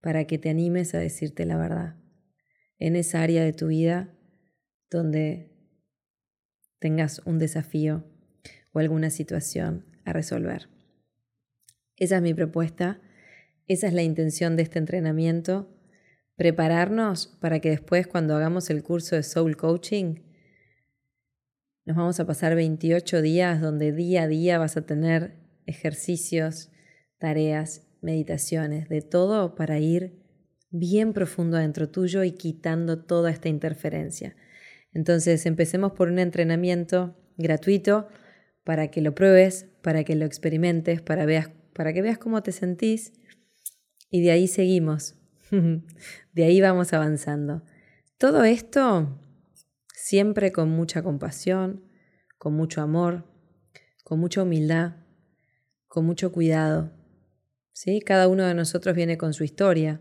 para 0.00 0.28
que 0.28 0.38
te 0.38 0.48
animes 0.48 0.94
a 0.94 1.00
decirte 1.00 1.44
la 1.44 1.56
verdad 1.56 1.96
en 2.78 2.94
esa 2.94 3.20
área 3.20 3.42
de 3.42 3.52
tu 3.52 3.66
vida 3.66 4.14
donde 4.90 5.50
tengas 6.78 7.20
un 7.24 7.40
desafío 7.40 8.04
o 8.70 8.78
alguna 8.78 9.10
situación 9.10 9.84
a 10.04 10.12
resolver. 10.12 10.75
Esa 11.96 12.16
es 12.16 12.22
mi 12.22 12.34
propuesta, 12.34 13.00
esa 13.66 13.86
es 13.86 13.94
la 13.94 14.02
intención 14.02 14.56
de 14.56 14.62
este 14.62 14.78
entrenamiento, 14.78 15.74
prepararnos 16.36 17.28
para 17.40 17.60
que 17.60 17.70
después 17.70 18.06
cuando 18.06 18.36
hagamos 18.36 18.70
el 18.70 18.82
curso 18.82 19.16
de 19.16 19.22
Soul 19.22 19.56
Coaching, 19.56 20.16
nos 21.86 21.96
vamos 21.96 22.20
a 22.20 22.26
pasar 22.26 22.54
28 22.54 23.22
días 23.22 23.60
donde 23.60 23.92
día 23.92 24.24
a 24.24 24.28
día 24.28 24.58
vas 24.58 24.76
a 24.76 24.84
tener 24.84 25.36
ejercicios, 25.66 26.70
tareas 27.18 27.86
meditaciones, 28.02 28.88
de 28.88 29.02
todo 29.02 29.54
para 29.54 29.78
ir 29.78 30.22
bien 30.70 31.12
profundo 31.12 31.56
adentro 31.56 31.88
tuyo 31.88 32.24
y 32.24 32.32
quitando 32.32 33.04
toda 33.04 33.30
esta 33.30 33.48
interferencia. 33.48 34.36
Entonces 34.92 35.46
empecemos 35.46 35.92
por 35.92 36.08
un 36.08 36.18
entrenamiento 36.18 37.16
gratuito 37.36 38.08
para 38.64 38.90
que 38.90 39.00
lo 39.00 39.14
pruebes, 39.14 39.66
para 39.82 40.04
que 40.04 40.16
lo 40.16 40.24
experimentes, 40.24 41.00
para, 41.02 41.24
veas, 41.24 41.50
para 41.76 41.92
que 41.92 42.00
veas 42.00 42.16
cómo 42.16 42.42
te 42.42 42.52
sentís 42.52 43.12
y 44.10 44.22
de 44.22 44.30
ahí 44.30 44.48
seguimos, 44.48 45.14
de 46.32 46.44
ahí 46.44 46.60
vamos 46.60 46.92
avanzando. 46.94 47.62
Todo 48.18 48.44
esto 48.44 49.20
siempre 49.94 50.52
con 50.52 50.70
mucha 50.70 51.02
compasión, 51.02 51.84
con 52.38 52.54
mucho 52.54 52.80
amor, 52.80 53.26
con 54.04 54.18
mucha 54.18 54.42
humildad, 54.42 54.96
con 55.86 56.06
mucho 56.06 56.32
cuidado, 56.32 56.92
¿sí? 57.72 58.00
Cada 58.00 58.28
uno 58.28 58.44
de 58.44 58.54
nosotros 58.54 58.96
viene 58.96 59.18
con 59.18 59.34
su 59.34 59.44
historia. 59.44 60.00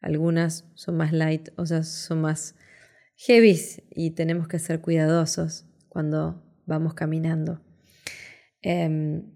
Algunas 0.00 0.70
son 0.74 0.96
más 0.96 1.12
light, 1.12 1.50
otras 1.56 1.88
son 1.88 2.22
más 2.22 2.54
heavy 3.16 3.60
y 3.90 4.12
tenemos 4.12 4.48
que 4.48 4.58
ser 4.58 4.80
cuidadosos 4.80 5.66
cuando 5.88 6.42
vamos 6.64 6.94
caminando. 6.94 7.60
Em, 8.62 9.34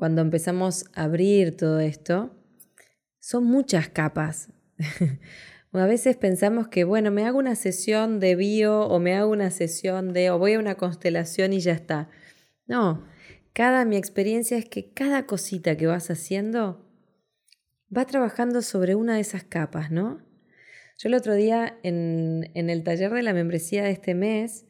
cuando 0.00 0.22
empezamos 0.22 0.86
a 0.94 1.02
abrir 1.02 1.58
todo 1.58 1.78
esto, 1.78 2.34
son 3.18 3.44
muchas 3.44 3.90
capas. 3.90 4.48
a 5.74 5.84
veces 5.84 6.16
pensamos 6.16 6.68
que, 6.68 6.84
bueno, 6.84 7.10
me 7.10 7.26
hago 7.26 7.38
una 7.38 7.54
sesión 7.54 8.18
de 8.18 8.34
bio 8.34 8.80
o 8.86 8.98
me 8.98 9.14
hago 9.14 9.30
una 9.30 9.50
sesión 9.50 10.14
de, 10.14 10.30
o 10.30 10.38
voy 10.38 10.54
a 10.54 10.58
una 10.58 10.76
constelación 10.76 11.52
y 11.52 11.60
ya 11.60 11.72
está. 11.72 12.08
No, 12.66 13.06
cada 13.52 13.84
mi 13.84 13.98
experiencia 13.98 14.56
es 14.56 14.64
que 14.64 14.90
cada 14.90 15.26
cosita 15.26 15.76
que 15.76 15.86
vas 15.86 16.10
haciendo 16.10 16.90
va 17.94 18.06
trabajando 18.06 18.62
sobre 18.62 18.94
una 18.94 19.16
de 19.16 19.20
esas 19.20 19.44
capas, 19.44 19.90
¿no? 19.90 20.22
Yo 20.96 21.10
el 21.10 21.14
otro 21.14 21.34
día 21.34 21.78
en, 21.82 22.50
en 22.54 22.70
el 22.70 22.84
taller 22.84 23.12
de 23.12 23.22
la 23.22 23.34
membresía 23.34 23.84
de 23.84 23.90
este 23.90 24.14
mes 24.14 24.64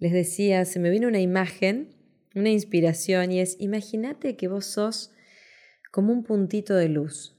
les 0.00 0.10
decía, 0.10 0.64
se 0.64 0.80
me 0.80 0.90
vino 0.90 1.06
una 1.06 1.20
imagen, 1.20 2.01
una 2.34 2.50
inspiración 2.50 3.32
y 3.32 3.40
es, 3.40 3.56
imagínate 3.58 4.36
que 4.36 4.48
vos 4.48 4.66
sos 4.66 5.12
como 5.90 6.12
un 6.12 6.24
puntito 6.24 6.74
de 6.74 6.88
luz, 6.88 7.36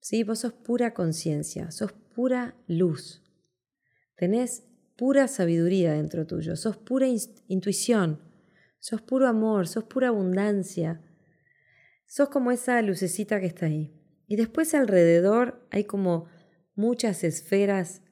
¿sí? 0.00 0.22
Vos 0.22 0.40
sos 0.40 0.52
pura 0.52 0.94
conciencia, 0.94 1.70
sos 1.70 1.92
pura 1.92 2.56
luz, 2.66 3.22
tenés 4.16 4.64
pura 4.96 5.28
sabiduría 5.28 5.92
dentro 5.92 6.26
tuyo, 6.26 6.56
sos 6.56 6.76
pura 6.76 7.06
intuición, 7.48 8.28
Sos 8.80 9.02
puro 9.02 9.26
amor, 9.26 9.66
sos 9.66 9.84
pura 9.84 10.08
abundancia. 10.08 11.02
Sos 12.06 12.28
como 12.28 12.52
esa 12.52 12.80
lucecita 12.82 13.40
que 13.40 13.46
está 13.46 13.66
ahí. 13.66 13.94
Y 14.26 14.36
después 14.36 14.74
alrededor 14.74 15.66
hay 15.70 15.84
como 15.84 16.26
muchas 16.74 17.24
esferas 17.24 18.02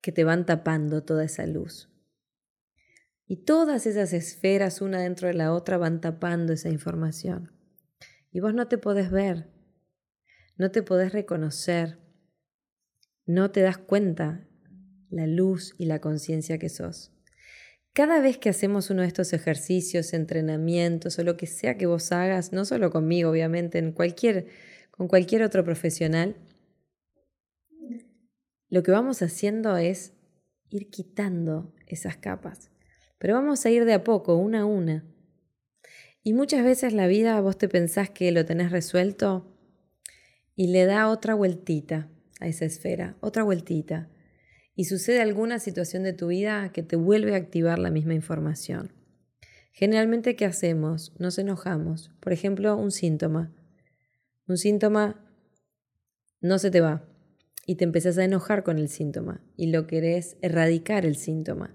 que 0.00 0.12
te 0.12 0.24
van 0.24 0.44
tapando 0.44 1.04
toda 1.04 1.24
esa 1.24 1.46
luz. 1.46 1.91
Y 3.32 3.36
todas 3.46 3.86
esas 3.86 4.12
esferas, 4.12 4.82
una 4.82 5.00
dentro 5.00 5.26
de 5.26 5.32
la 5.32 5.54
otra, 5.54 5.78
van 5.78 6.02
tapando 6.02 6.52
esa 6.52 6.68
información. 6.68 7.50
Y 8.30 8.40
vos 8.40 8.52
no 8.52 8.68
te 8.68 8.76
podés 8.76 9.10
ver, 9.10 9.48
no 10.58 10.70
te 10.70 10.82
podés 10.82 11.14
reconocer, 11.14 11.96
no 13.24 13.50
te 13.50 13.62
das 13.62 13.78
cuenta 13.78 14.46
la 15.08 15.26
luz 15.26 15.74
y 15.78 15.86
la 15.86 15.98
conciencia 15.98 16.58
que 16.58 16.68
sos. 16.68 17.10
Cada 17.94 18.20
vez 18.20 18.36
que 18.36 18.50
hacemos 18.50 18.90
uno 18.90 19.00
de 19.00 19.08
estos 19.08 19.32
ejercicios, 19.32 20.12
entrenamientos 20.12 21.18
o 21.18 21.24
lo 21.24 21.38
que 21.38 21.46
sea 21.46 21.78
que 21.78 21.86
vos 21.86 22.12
hagas, 22.12 22.52
no 22.52 22.66
solo 22.66 22.90
conmigo, 22.90 23.30
obviamente, 23.30 23.78
en 23.78 23.92
cualquier, 23.92 24.48
con 24.90 25.08
cualquier 25.08 25.42
otro 25.42 25.64
profesional, 25.64 26.36
lo 28.68 28.82
que 28.82 28.90
vamos 28.90 29.22
haciendo 29.22 29.78
es 29.78 30.12
ir 30.68 30.90
quitando 30.90 31.74
esas 31.86 32.18
capas. 32.18 32.71
Pero 33.22 33.34
vamos 33.34 33.64
a 33.64 33.70
ir 33.70 33.84
de 33.84 33.92
a 33.92 34.02
poco, 34.02 34.34
una 34.34 34.62
a 34.62 34.64
una. 34.64 35.04
Y 36.24 36.32
muchas 36.32 36.64
veces 36.64 36.92
la 36.92 37.06
vida 37.06 37.40
vos 37.40 37.56
te 37.56 37.68
pensás 37.68 38.10
que 38.10 38.32
lo 38.32 38.44
tenés 38.44 38.72
resuelto 38.72 39.46
y 40.56 40.72
le 40.72 40.86
da 40.86 41.08
otra 41.08 41.34
vueltita 41.34 42.10
a 42.40 42.48
esa 42.48 42.64
esfera, 42.64 43.16
otra 43.20 43.44
vueltita. 43.44 44.10
Y 44.74 44.86
sucede 44.86 45.20
alguna 45.20 45.60
situación 45.60 46.02
de 46.02 46.14
tu 46.14 46.26
vida 46.26 46.72
que 46.72 46.82
te 46.82 46.96
vuelve 46.96 47.34
a 47.34 47.36
activar 47.36 47.78
la 47.78 47.92
misma 47.92 48.14
información. 48.14 48.90
Generalmente, 49.70 50.34
¿qué 50.34 50.44
hacemos? 50.44 51.14
Nos 51.20 51.38
enojamos. 51.38 52.10
Por 52.18 52.32
ejemplo, 52.32 52.76
un 52.76 52.90
síntoma. 52.90 53.54
Un 54.48 54.58
síntoma 54.58 55.24
no 56.40 56.58
se 56.58 56.72
te 56.72 56.80
va 56.80 57.08
y 57.68 57.76
te 57.76 57.84
empezás 57.84 58.18
a 58.18 58.24
enojar 58.24 58.64
con 58.64 58.78
el 58.78 58.88
síntoma 58.88 59.44
y 59.56 59.70
lo 59.70 59.86
querés 59.86 60.36
erradicar 60.42 61.06
el 61.06 61.14
síntoma. 61.14 61.72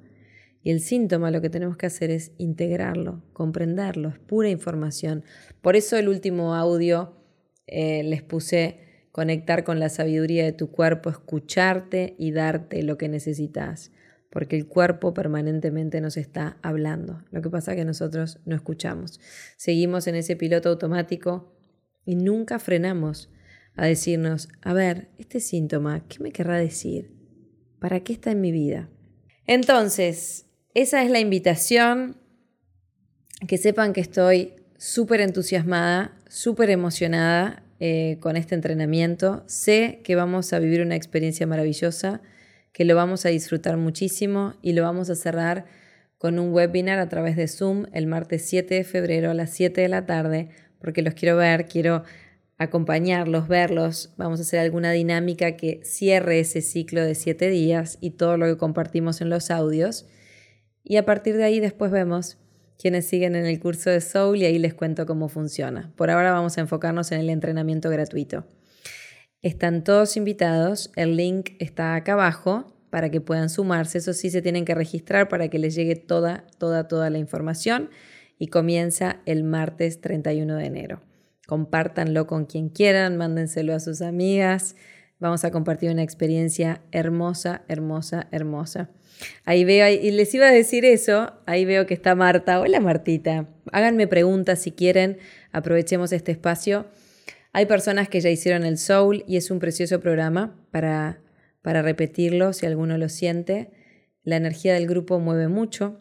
Y 0.63 0.71
el 0.71 0.81
síntoma 0.81 1.31
lo 1.31 1.41
que 1.41 1.49
tenemos 1.49 1.77
que 1.77 1.85
hacer 1.85 2.11
es 2.11 2.31
integrarlo, 2.37 3.23
comprenderlo, 3.33 4.09
es 4.09 4.19
pura 4.19 4.49
información. 4.49 5.23
Por 5.61 5.75
eso 5.75 5.97
el 5.97 6.09
último 6.09 6.55
audio 6.55 7.15
eh, 7.67 8.03
les 8.03 8.23
puse 8.23 9.07
conectar 9.11 9.63
con 9.63 9.79
la 9.79 9.89
sabiduría 9.89 10.43
de 10.43 10.51
tu 10.51 10.69
cuerpo, 10.69 11.09
escucharte 11.09 12.15
y 12.19 12.31
darte 12.31 12.83
lo 12.83 12.97
que 12.97 13.09
necesitas, 13.09 13.91
porque 14.29 14.55
el 14.55 14.67
cuerpo 14.67 15.13
permanentemente 15.13 16.01
nos 16.01 16.17
está 16.17 16.57
hablando. 16.61 17.23
Lo 17.31 17.41
que 17.41 17.49
pasa 17.49 17.71
es 17.71 17.77
que 17.77 17.85
nosotros 17.85 18.39
no 18.45 18.55
escuchamos. 18.55 19.19
Seguimos 19.57 20.07
en 20.07 20.15
ese 20.15 20.35
piloto 20.35 20.69
automático 20.69 21.51
y 22.05 22.15
nunca 22.15 22.59
frenamos 22.59 23.31
a 23.75 23.85
decirnos, 23.85 24.49
a 24.61 24.73
ver, 24.73 25.09
este 25.17 25.39
síntoma, 25.39 26.07
¿qué 26.07 26.19
me 26.19 26.31
querrá 26.31 26.57
decir? 26.57 27.11
¿Para 27.79 28.01
qué 28.01 28.13
está 28.13 28.31
en 28.31 28.41
mi 28.41 28.51
vida? 28.51 28.89
Entonces, 29.45 30.46
esa 30.77 31.01
es 31.03 31.09
la 31.09 31.19
invitación. 31.19 32.17
Que 33.47 33.57
sepan 33.57 33.93
que 33.93 34.01
estoy 34.01 34.53
súper 34.77 35.21
entusiasmada, 35.21 36.15
súper 36.27 36.69
emocionada 36.69 37.63
eh, 37.79 38.17
con 38.19 38.37
este 38.37 38.53
entrenamiento. 38.53 39.43
Sé 39.47 40.01
que 40.03 40.15
vamos 40.15 40.53
a 40.53 40.59
vivir 40.59 40.83
una 40.83 40.95
experiencia 40.95 41.47
maravillosa, 41.47 42.21
que 42.73 42.85
lo 42.85 42.95
vamos 42.95 43.25
a 43.25 43.29
disfrutar 43.29 43.77
muchísimo 43.77 44.53
y 44.61 44.73
lo 44.73 44.83
vamos 44.83 45.09
a 45.09 45.15
cerrar 45.15 45.65
con 46.19 46.37
un 46.37 46.53
webinar 46.53 46.99
a 46.99 47.09
través 47.09 47.35
de 47.37 47.47
Zoom 47.47 47.87
el 47.91 48.05
martes 48.05 48.45
7 48.45 48.75
de 48.75 48.83
febrero 48.83 49.31
a 49.31 49.33
las 49.33 49.49
7 49.51 49.81
de 49.81 49.89
la 49.89 50.05
tarde, 50.05 50.49
porque 50.79 51.01
los 51.01 51.15
quiero 51.15 51.37
ver, 51.37 51.65
quiero 51.65 52.03
acompañarlos, 52.59 53.47
verlos, 53.47 54.13
vamos 54.17 54.39
a 54.39 54.43
hacer 54.43 54.59
alguna 54.59 54.91
dinámica 54.91 55.57
que 55.57 55.81
cierre 55.83 56.39
ese 56.39 56.61
ciclo 56.61 57.03
de 57.03 57.15
7 57.15 57.49
días 57.49 57.97
y 57.99 58.11
todo 58.11 58.37
lo 58.37 58.45
que 58.45 58.57
compartimos 58.57 59.21
en 59.21 59.29
los 59.29 59.49
audios. 59.49 60.07
Y 60.89 60.95
a 60.95 61.05
partir 61.05 61.35
de 61.35 61.43
ahí 61.43 61.59
después 61.59 61.91
vemos 61.91 62.37
quienes 62.79 63.05
siguen 63.05 63.35
en 63.35 63.45
el 63.45 63.59
curso 63.59 63.89
de 63.89 63.99
Soul 63.99 64.37
y 64.37 64.45
ahí 64.45 64.57
les 64.57 64.73
cuento 64.73 65.05
cómo 65.05 65.27
funciona. 65.27 65.91
Por 65.97 66.09
ahora 66.09 66.31
vamos 66.31 66.57
a 66.57 66.61
enfocarnos 66.61 67.11
en 67.11 67.19
el 67.19 67.29
entrenamiento 67.29 67.89
gratuito. 67.89 68.45
Están 69.41 69.83
todos 69.83 70.15
invitados, 70.15 70.91
el 70.95 71.17
link 71.17 71.51
está 71.59 71.95
acá 71.95 72.13
abajo 72.13 72.73
para 72.89 73.11
que 73.11 73.19
puedan 73.19 73.49
sumarse. 73.49 73.97
Eso 73.97 74.13
sí, 74.13 74.29
se 74.29 74.41
tienen 74.41 74.63
que 74.63 74.75
registrar 74.75 75.27
para 75.27 75.49
que 75.49 75.59
les 75.59 75.75
llegue 75.75 75.97
toda, 75.97 76.45
toda, 76.57 76.87
toda 76.87 77.09
la 77.09 77.17
información 77.17 77.89
y 78.39 78.47
comienza 78.47 79.19
el 79.25 79.43
martes 79.43 79.99
31 79.99 80.55
de 80.55 80.65
enero. 80.65 81.01
Compártanlo 81.47 82.27
con 82.27 82.45
quien 82.45 82.69
quieran, 82.69 83.17
mándenselo 83.17 83.73
a 83.73 83.81
sus 83.81 84.01
amigas. 84.01 84.77
Vamos 85.19 85.43
a 85.43 85.49
compartir 85.49 85.89
una 85.89 86.03
experiencia 86.03 86.81
hermosa, 86.91 87.63
hermosa, 87.67 88.27
hermosa. 88.31 88.91
Ahí 89.45 89.65
veo, 89.65 89.89
y 89.89 90.11
les 90.11 90.31
iba 90.35 90.47
a 90.47 90.51
decir 90.51 90.85
eso, 90.85 91.33
ahí 91.47 91.65
veo 91.65 91.87
que 91.87 91.95
está 91.95 92.13
Marta. 92.13 92.59
Hola 92.59 92.79
Martita, 92.79 93.47
háganme 93.71 94.05
preguntas 94.05 94.61
si 94.61 94.71
quieren, 94.71 95.17
aprovechemos 95.51 96.11
este 96.11 96.31
espacio. 96.31 96.85
Hay 97.51 97.65
personas 97.65 98.09
que 98.09 98.21
ya 98.21 98.29
hicieron 98.29 98.63
el 98.63 98.77
Soul 98.77 99.23
y 99.27 99.37
es 99.37 99.49
un 99.49 99.57
precioso 99.57 99.99
programa 99.99 100.55
para, 100.69 101.19
para 101.63 101.81
repetirlo 101.81 102.53
si 102.53 102.67
alguno 102.67 102.99
lo 102.99 103.09
siente. 103.09 103.71
La 104.23 104.35
energía 104.35 104.75
del 104.75 104.85
grupo 104.85 105.19
mueve 105.19 105.47
mucho, 105.47 105.99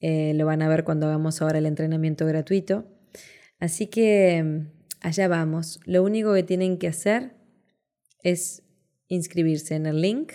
eh, 0.00 0.32
lo 0.34 0.46
van 0.46 0.62
a 0.62 0.68
ver 0.68 0.84
cuando 0.84 1.06
hagamos 1.06 1.42
ahora 1.42 1.58
el 1.58 1.66
entrenamiento 1.66 2.24
gratuito. 2.24 2.86
Así 3.58 3.88
que 3.88 4.62
allá 5.02 5.28
vamos. 5.28 5.80
Lo 5.84 6.02
único 6.02 6.32
que 6.32 6.44
tienen 6.44 6.78
que 6.78 6.88
hacer 6.88 7.37
es 8.22 8.62
inscribirse 9.08 9.74
en 9.74 9.86
el 9.86 10.00
link 10.00 10.32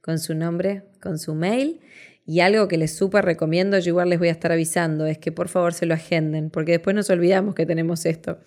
con 0.00 0.18
su 0.18 0.34
nombre, 0.34 0.82
con 1.00 1.18
su 1.18 1.34
mail. 1.34 1.80
Y 2.26 2.40
algo 2.40 2.68
que 2.68 2.78
les 2.78 2.94
súper 2.94 3.24
recomiendo, 3.24 3.78
yo 3.78 3.90
igual 3.90 4.08
les 4.08 4.18
voy 4.18 4.28
a 4.28 4.32
estar 4.32 4.50
avisando, 4.50 5.06
es 5.06 5.18
que 5.18 5.30
por 5.30 5.48
favor 5.48 5.74
se 5.74 5.84
lo 5.84 5.92
agenden, 5.92 6.48
porque 6.48 6.72
después 6.72 6.96
nos 6.96 7.10
olvidamos 7.10 7.54
que 7.54 7.66
tenemos 7.66 8.06
esto. 8.06 8.38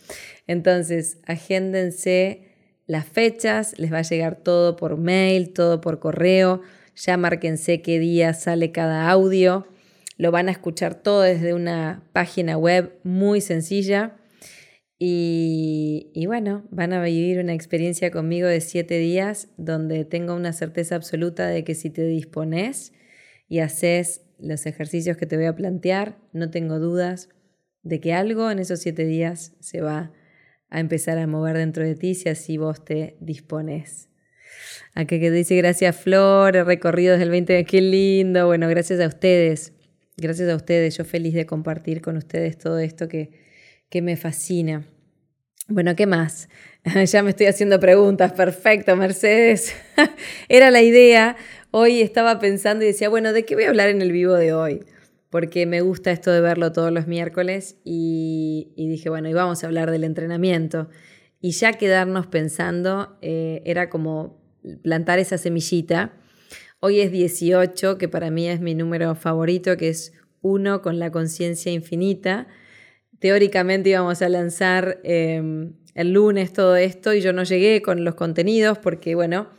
Entonces, 0.47 1.19
agéndense 1.25 2.47
las 2.87 3.05
fechas, 3.05 3.77
les 3.77 3.93
va 3.93 3.99
a 3.99 4.03
llegar 4.03 4.37
todo 4.37 4.75
por 4.77 4.97
mail, 4.97 5.53
todo 5.53 5.79
por 5.79 5.99
correo, 5.99 6.61
ya 6.95 7.17
márquense 7.17 7.83
qué 7.83 7.99
día 7.99 8.33
sale 8.33 8.71
cada 8.71 9.11
audio, 9.11 9.67
lo 10.17 10.31
van 10.31 10.47
a 10.49 10.51
escuchar 10.51 10.95
todo 10.95 11.21
desde 11.21 11.53
una 11.53 12.01
página 12.13 12.57
web 12.57 12.93
muy 13.03 13.41
sencilla 13.41 14.15
y, 14.99 16.25
bueno, 16.25 16.67
van 16.71 16.91
a 16.91 17.03
vivir 17.03 17.39
una 17.39 17.53
experiencia 17.53 18.09
conmigo 18.09 18.47
de 18.47 18.61
siete 18.61 18.97
días 18.97 19.49
donde 19.57 20.05
tengo 20.05 20.33
una 20.33 20.53
certeza 20.53 20.95
absoluta 20.95 21.47
de 21.47 21.63
que 21.63 21.75
si 21.75 21.91
te 21.91 22.03
dispones 22.03 22.93
y 23.47 23.59
haces 23.59 24.23
los 24.39 24.65
ejercicios 24.65 25.15
que 25.15 25.27
te 25.27 25.37
voy 25.37 25.45
a 25.45 25.55
plantear, 25.55 26.17
no 26.33 26.49
tengo 26.49 26.79
dudas 26.79 27.29
de 27.83 27.99
que 27.99 28.13
algo 28.13 28.49
en 28.49 28.57
esos 28.57 28.79
siete 28.79 29.05
días 29.05 29.53
se 29.59 29.81
va 29.81 30.13
a 30.69 30.79
empezar 30.79 31.19
a 31.19 31.27
mover 31.27 31.57
dentro 31.57 31.83
de 31.83 31.95
ti 31.95 32.15
si 32.15 32.29
así 32.29 32.57
vos 32.57 32.83
te 32.83 33.17
dispones. 33.19 34.09
A 34.95 35.05
que, 35.05 35.29
dice 35.29 35.55
gracias 35.55 35.95
Flor, 35.95 36.55
el 36.55 36.65
recorrido 36.65 37.13
desde 37.13 37.25
el 37.25 37.29
20, 37.29 37.65
qué 37.65 37.81
lindo. 37.81 38.47
Bueno, 38.47 38.67
gracias 38.67 38.99
a 38.99 39.07
ustedes, 39.07 39.73
gracias 40.17 40.49
a 40.49 40.55
ustedes, 40.55 40.97
yo 40.97 41.05
feliz 41.05 41.35
de 41.35 41.45
compartir 41.45 42.01
con 42.01 42.17
ustedes 42.17 42.57
todo 42.57 42.79
esto 42.79 43.07
que, 43.07 43.46
que 43.89 44.01
me 44.01 44.17
fascina. 44.17 44.85
Bueno, 45.67 45.95
¿qué 45.95 46.05
más? 46.05 46.49
ya 47.11 47.23
me 47.23 47.31
estoy 47.31 47.47
haciendo 47.47 47.79
preguntas. 47.79 48.33
Perfecto, 48.33 48.95
Mercedes. 48.95 49.75
Era 50.49 50.71
la 50.71 50.81
idea. 50.81 51.35
Hoy 51.71 52.01
estaba 52.01 52.39
pensando 52.39 52.83
y 52.83 52.87
decía, 52.87 53.09
bueno, 53.09 53.33
¿de 53.33 53.43
qué 53.45 53.55
voy 53.55 53.65
a 53.65 53.69
hablar 53.69 53.89
en 53.89 54.01
el 54.01 54.11
vivo 54.11 54.33
de 54.33 54.53
hoy? 54.53 54.85
Porque 55.29 55.65
me 55.65 55.81
gusta 55.81 56.11
esto 56.11 56.31
de 56.31 56.39
verlo 56.39 56.71
todos 56.71 56.91
los 56.91 57.07
miércoles 57.07 57.77
y, 57.83 58.73
dije, 58.77 59.09
bueno, 59.09 59.27
y 59.27 59.33
vamos 59.33 59.63
a 59.63 59.67
hablar 59.67 59.91
del 59.91 60.05
entrenamiento. 60.05 60.89
Y 61.41 61.51
ya 61.51 61.73
quedarnos 61.73 62.27
pensando 62.27 63.17
eh, 63.21 63.61
era 63.65 63.89
como 63.89 64.41
plantar 64.83 65.19
esa 65.19 65.37
semillita. 65.37 66.13
Hoy 66.79 67.01
es 67.01 67.11
18, 67.11 67.97
que 67.97 68.07
para 68.07 68.31
mí 68.31 68.47
es 68.47 68.61
mi 68.61 68.73
número 68.73 69.15
favorito, 69.15 69.75
que 69.75 69.89
es 69.89 70.13
uno 70.41 70.81
con 70.81 70.97
la 70.99 71.11
conciencia 71.11 71.73
infinita 71.73 72.47
teóricamente 73.19 73.89
íbamos 73.89 74.21
a 74.21 74.29
lanzar 74.29 74.99
em, 75.03 75.73
el 75.95 76.13
lunes 76.13 76.53
todo 76.53 76.75
esto 76.75 77.13
y 77.13 77.21
yo 77.21 77.33
no 77.33 77.43
llegué 77.43 77.81
con 77.81 78.03
los 78.03 78.15
contenidos 78.15 78.77
porque, 78.77 79.15
bueno, 79.15 79.49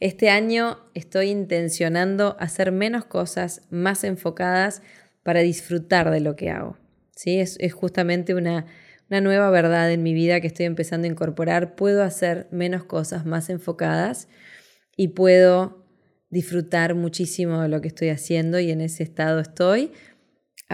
este 0.00 0.28
año 0.28 0.78
estoy 0.94 1.30
intencionando 1.30 2.36
hacer 2.40 2.72
menos 2.72 3.04
cosas 3.04 3.62
más 3.70 4.04
enfocadas 4.04 4.82
para 5.22 5.40
disfrutar 5.40 6.10
de 6.10 6.20
lo 6.20 6.36
que 6.36 6.50
hago. 6.50 6.76
¿sí? 7.14 7.38
Es, 7.38 7.56
es 7.60 7.72
justamente 7.72 8.34
una, 8.34 8.66
una 9.08 9.20
nueva 9.20 9.50
verdad 9.50 9.90
en 9.92 10.02
mi 10.02 10.12
vida 10.12 10.40
que 10.40 10.48
estoy 10.48 10.66
empezando 10.66 11.06
a 11.06 11.10
incorporar. 11.10 11.76
Puedo 11.76 12.02
hacer 12.02 12.48
menos 12.50 12.84
cosas 12.84 13.24
más 13.24 13.48
enfocadas 13.48 14.28
y 14.96 15.08
puedo 15.08 15.84
disfrutar 16.30 16.96
muchísimo 16.96 17.62
de 17.62 17.68
lo 17.68 17.80
que 17.80 17.88
estoy 17.88 18.08
haciendo 18.08 18.58
y 18.58 18.72
en 18.72 18.80
ese 18.80 19.04
estado 19.04 19.38
estoy 19.38 19.92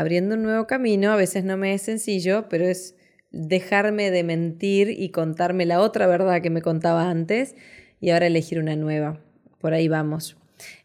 abriendo 0.00 0.34
un 0.34 0.42
nuevo 0.42 0.66
camino. 0.66 1.12
A 1.12 1.16
veces 1.16 1.44
no 1.44 1.56
me 1.56 1.74
es 1.74 1.82
sencillo, 1.82 2.48
pero 2.48 2.66
es 2.66 2.96
dejarme 3.30 4.10
de 4.10 4.24
mentir 4.24 4.90
y 4.90 5.10
contarme 5.10 5.66
la 5.66 5.80
otra 5.80 6.06
verdad 6.06 6.42
que 6.42 6.50
me 6.50 6.62
contaba 6.62 7.08
antes 7.08 7.54
y 8.00 8.10
ahora 8.10 8.26
elegir 8.26 8.58
una 8.58 8.76
nueva. 8.76 9.20
Por 9.60 9.74
ahí 9.74 9.88
vamos. 9.88 10.36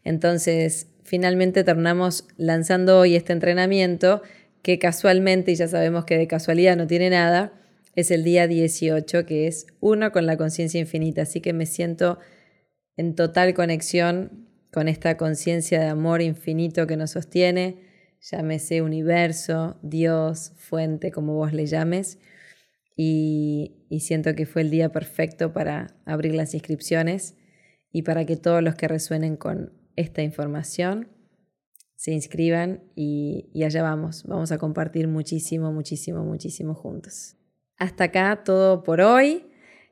Entonces, 0.04 0.88
finalmente 1.02 1.64
terminamos 1.64 2.28
lanzando 2.36 2.98
hoy 2.98 3.16
este 3.16 3.32
entrenamiento 3.32 4.22
que 4.62 4.78
casualmente, 4.78 5.52
y 5.52 5.54
ya 5.54 5.68
sabemos 5.68 6.04
que 6.04 6.18
de 6.18 6.26
casualidad 6.26 6.76
no 6.76 6.86
tiene 6.86 7.10
nada, 7.10 7.52
es 7.94 8.10
el 8.10 8.24
día 8.24 8.46
18, 8.46 9.24
que 9.24 9.46
es 9.46 9.66
uno 9.80 10.12
con 10.12 10.26
la 10.26 10.36
conciencia 10.36 10.80
infinita. 10.80 11.22
Así 11.22 11.40
que 11.40 11.52
me 11.52 11.66
siento 11.66 12.18
en 12.96 13.14
total 13.14 13.54
conexión 13.54 14.46
con 14.72 14.88
esta 14.88 15.16
conciencia 15.16 15.80
de 15.80 15.86
amor 15.86 16.20
infinito 16.20 16.86
que 16.86 16.96
nos 16.96 17.12
sostiene, 17.12 17.85
llámese 18.20 18.82
universo, 18.82 19.78
Dios, 19.82 20.52
fuente, 20.56 21.10
como 21.10 21.34
vos 21.34 21.52
le 21.52 21.66
llames. 21.66 22.18
Y, 22.96 23.72
siento 24.00 24.34
que 24.34 24.46
fue 24.46 24.62
el 24.62 24.70
día 24.70 24.90
perfecto 24.90 25.52
para 25.52 25.96
abrir 26.04 26.34
las 26.34 26.54
inscripciones 26.54 27.36
y 27.92 28.02
para 28.02 28.24
que 28.24 28.36
todos 28.36 28.62
los 28.62 28.74
que 28.74 28.88
resuenen 28.88 29.36
con 29.36 29.72
esta 29.96 30.22
información 30.22 31.08
se 31.94 32.12
inscriban 32.12 32.82
y, 32.94 33.50
y 33.54 33.64
allá 33.64 33.82
vamos. 33.82 34.24
Vamos 34.24 34.52
a 34.52 34.58
compartir 34.58 35.08
muchísimo, 35.08 35.72
muchísimo, 35.72 36.24
muchísimo 36.24 36.74
juntos. 36.74 37.36
Hasta 37.78 38.04
acá 38.04 38.42
todo 38.44 38.82
por 38.82 39.00
hoy. 39.00 39.46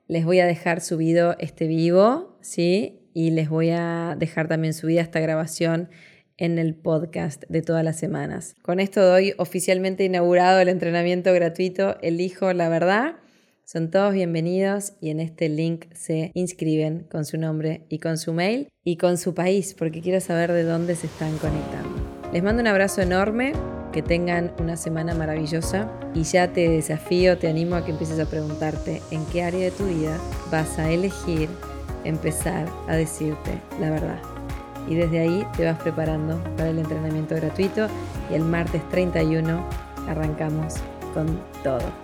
Les 0.07 0.25
voy 0.25 0.41
a 0.41 0.47
dejar 0.47 0.81
subido 0.81 1.35
este 1.39 1.67
vivo, 1.67 2.39
¿sí? 2.43 3.09
Y 3.15 3.31
les 3.31 3.49
voy 3.49 3.71
a 3.71 4.17
dejar 4.19 4.49
también 4.49 4.75
subida 4.75 5.01
esta 5.01 5.21
grabación 5.21 5.89
en 6.37 6.59
el 6.59 6.75
podcast 6.75 7.45
de 7.49 7.63
todas 7.63 7.85
las 7.85 7.99
semanas. 7.99 8.57
Con 8.63 8.81
esto 8.81 9.05
doy 9.05 9.35
oficialmente 9.39 10.05
inaugurado 10.05 10.61
el 10.61 10.69
entrenamiento 10.69 11.33
gratuito 11.33 11.97
Elijo 12.03 12.53
la 12.53 12.69
verdad. 12.69 13.17
Son 13.65 13.91
todos 13.91 14.13
bienvenidos 14.13 14.93
y 15.01 15.11
en 15.11 15.21
este 15.21 15.49
link 15.49 15.87
se 15.95 16.31
inscriben 16.35 17.07
con 17.11 17.25
su 17.25 17.39
nombre 17.39 17.87
y 17.89 17.99
con 17.99 18.19
su 18.19 18.33
mail 18.33 18.69
y 18.85 18.97
con 18.97 19.17
su 19.17 19.35
país 19.35 19.75
porque 19.79 20.03
quiero 20.03 20.21
saber 20.21 20.53
de 20.53 20.65
dónde 20.65 20.97
se 20.97 21.07
están 21.07 21.37
conectando. 21.39 21.91
Les 22.33 22.43
mando 22.43 22.61
un 22.61 22.69
abrazo 22.69 23.01
enorme, 23.01 23.53
que 23.93 24.03
tengan 24.03 24.53
una 24.59 24.77
semana 24.77 25.15
maravillosa 25.15 25.89
y 26.15 26.25
ya 26.25 26.53
te 26.53 26.69
desafío, 26.69 27.39
te 27.39 27.47
animo 27.47 27.77
a 27.77 27.85
que 27.85 27.93
empieces 27.93 28.19
a 28.19 28.29
preguntarte 28.29 29.01
en 29.13 29.25
qué 29.27 29.45
área 29.45 29.67
de 29.67 29.71
tu 29.71 29.87
vida 29.87 30.19
vas 30.51 30.81
a 30.81 30.91
elegir 30.91 31.49
empezar 32.05 32.69
a 32.89 32.97
decirte 32.97 33.63
la 33.81 33.91
verdad. 33.91 34.34
Y 34.89 34.95
desde 34.95 35.21
ahí 35.21 35.47
te 35.57 35.65
vas 35.65 35.79
preparando 35.79 36.39
para 36.57 36.71
el 36.71 36.79
entrenamiento 36.79 37.35
gratuito 37.35 37.87
y 38.31 38.35
el 38.35 38.43
martes 38.43 38.87
31 38.91 39.65
arrancamos 40.09 40.75
con 41.15 41.41
todo. 41.63 42.04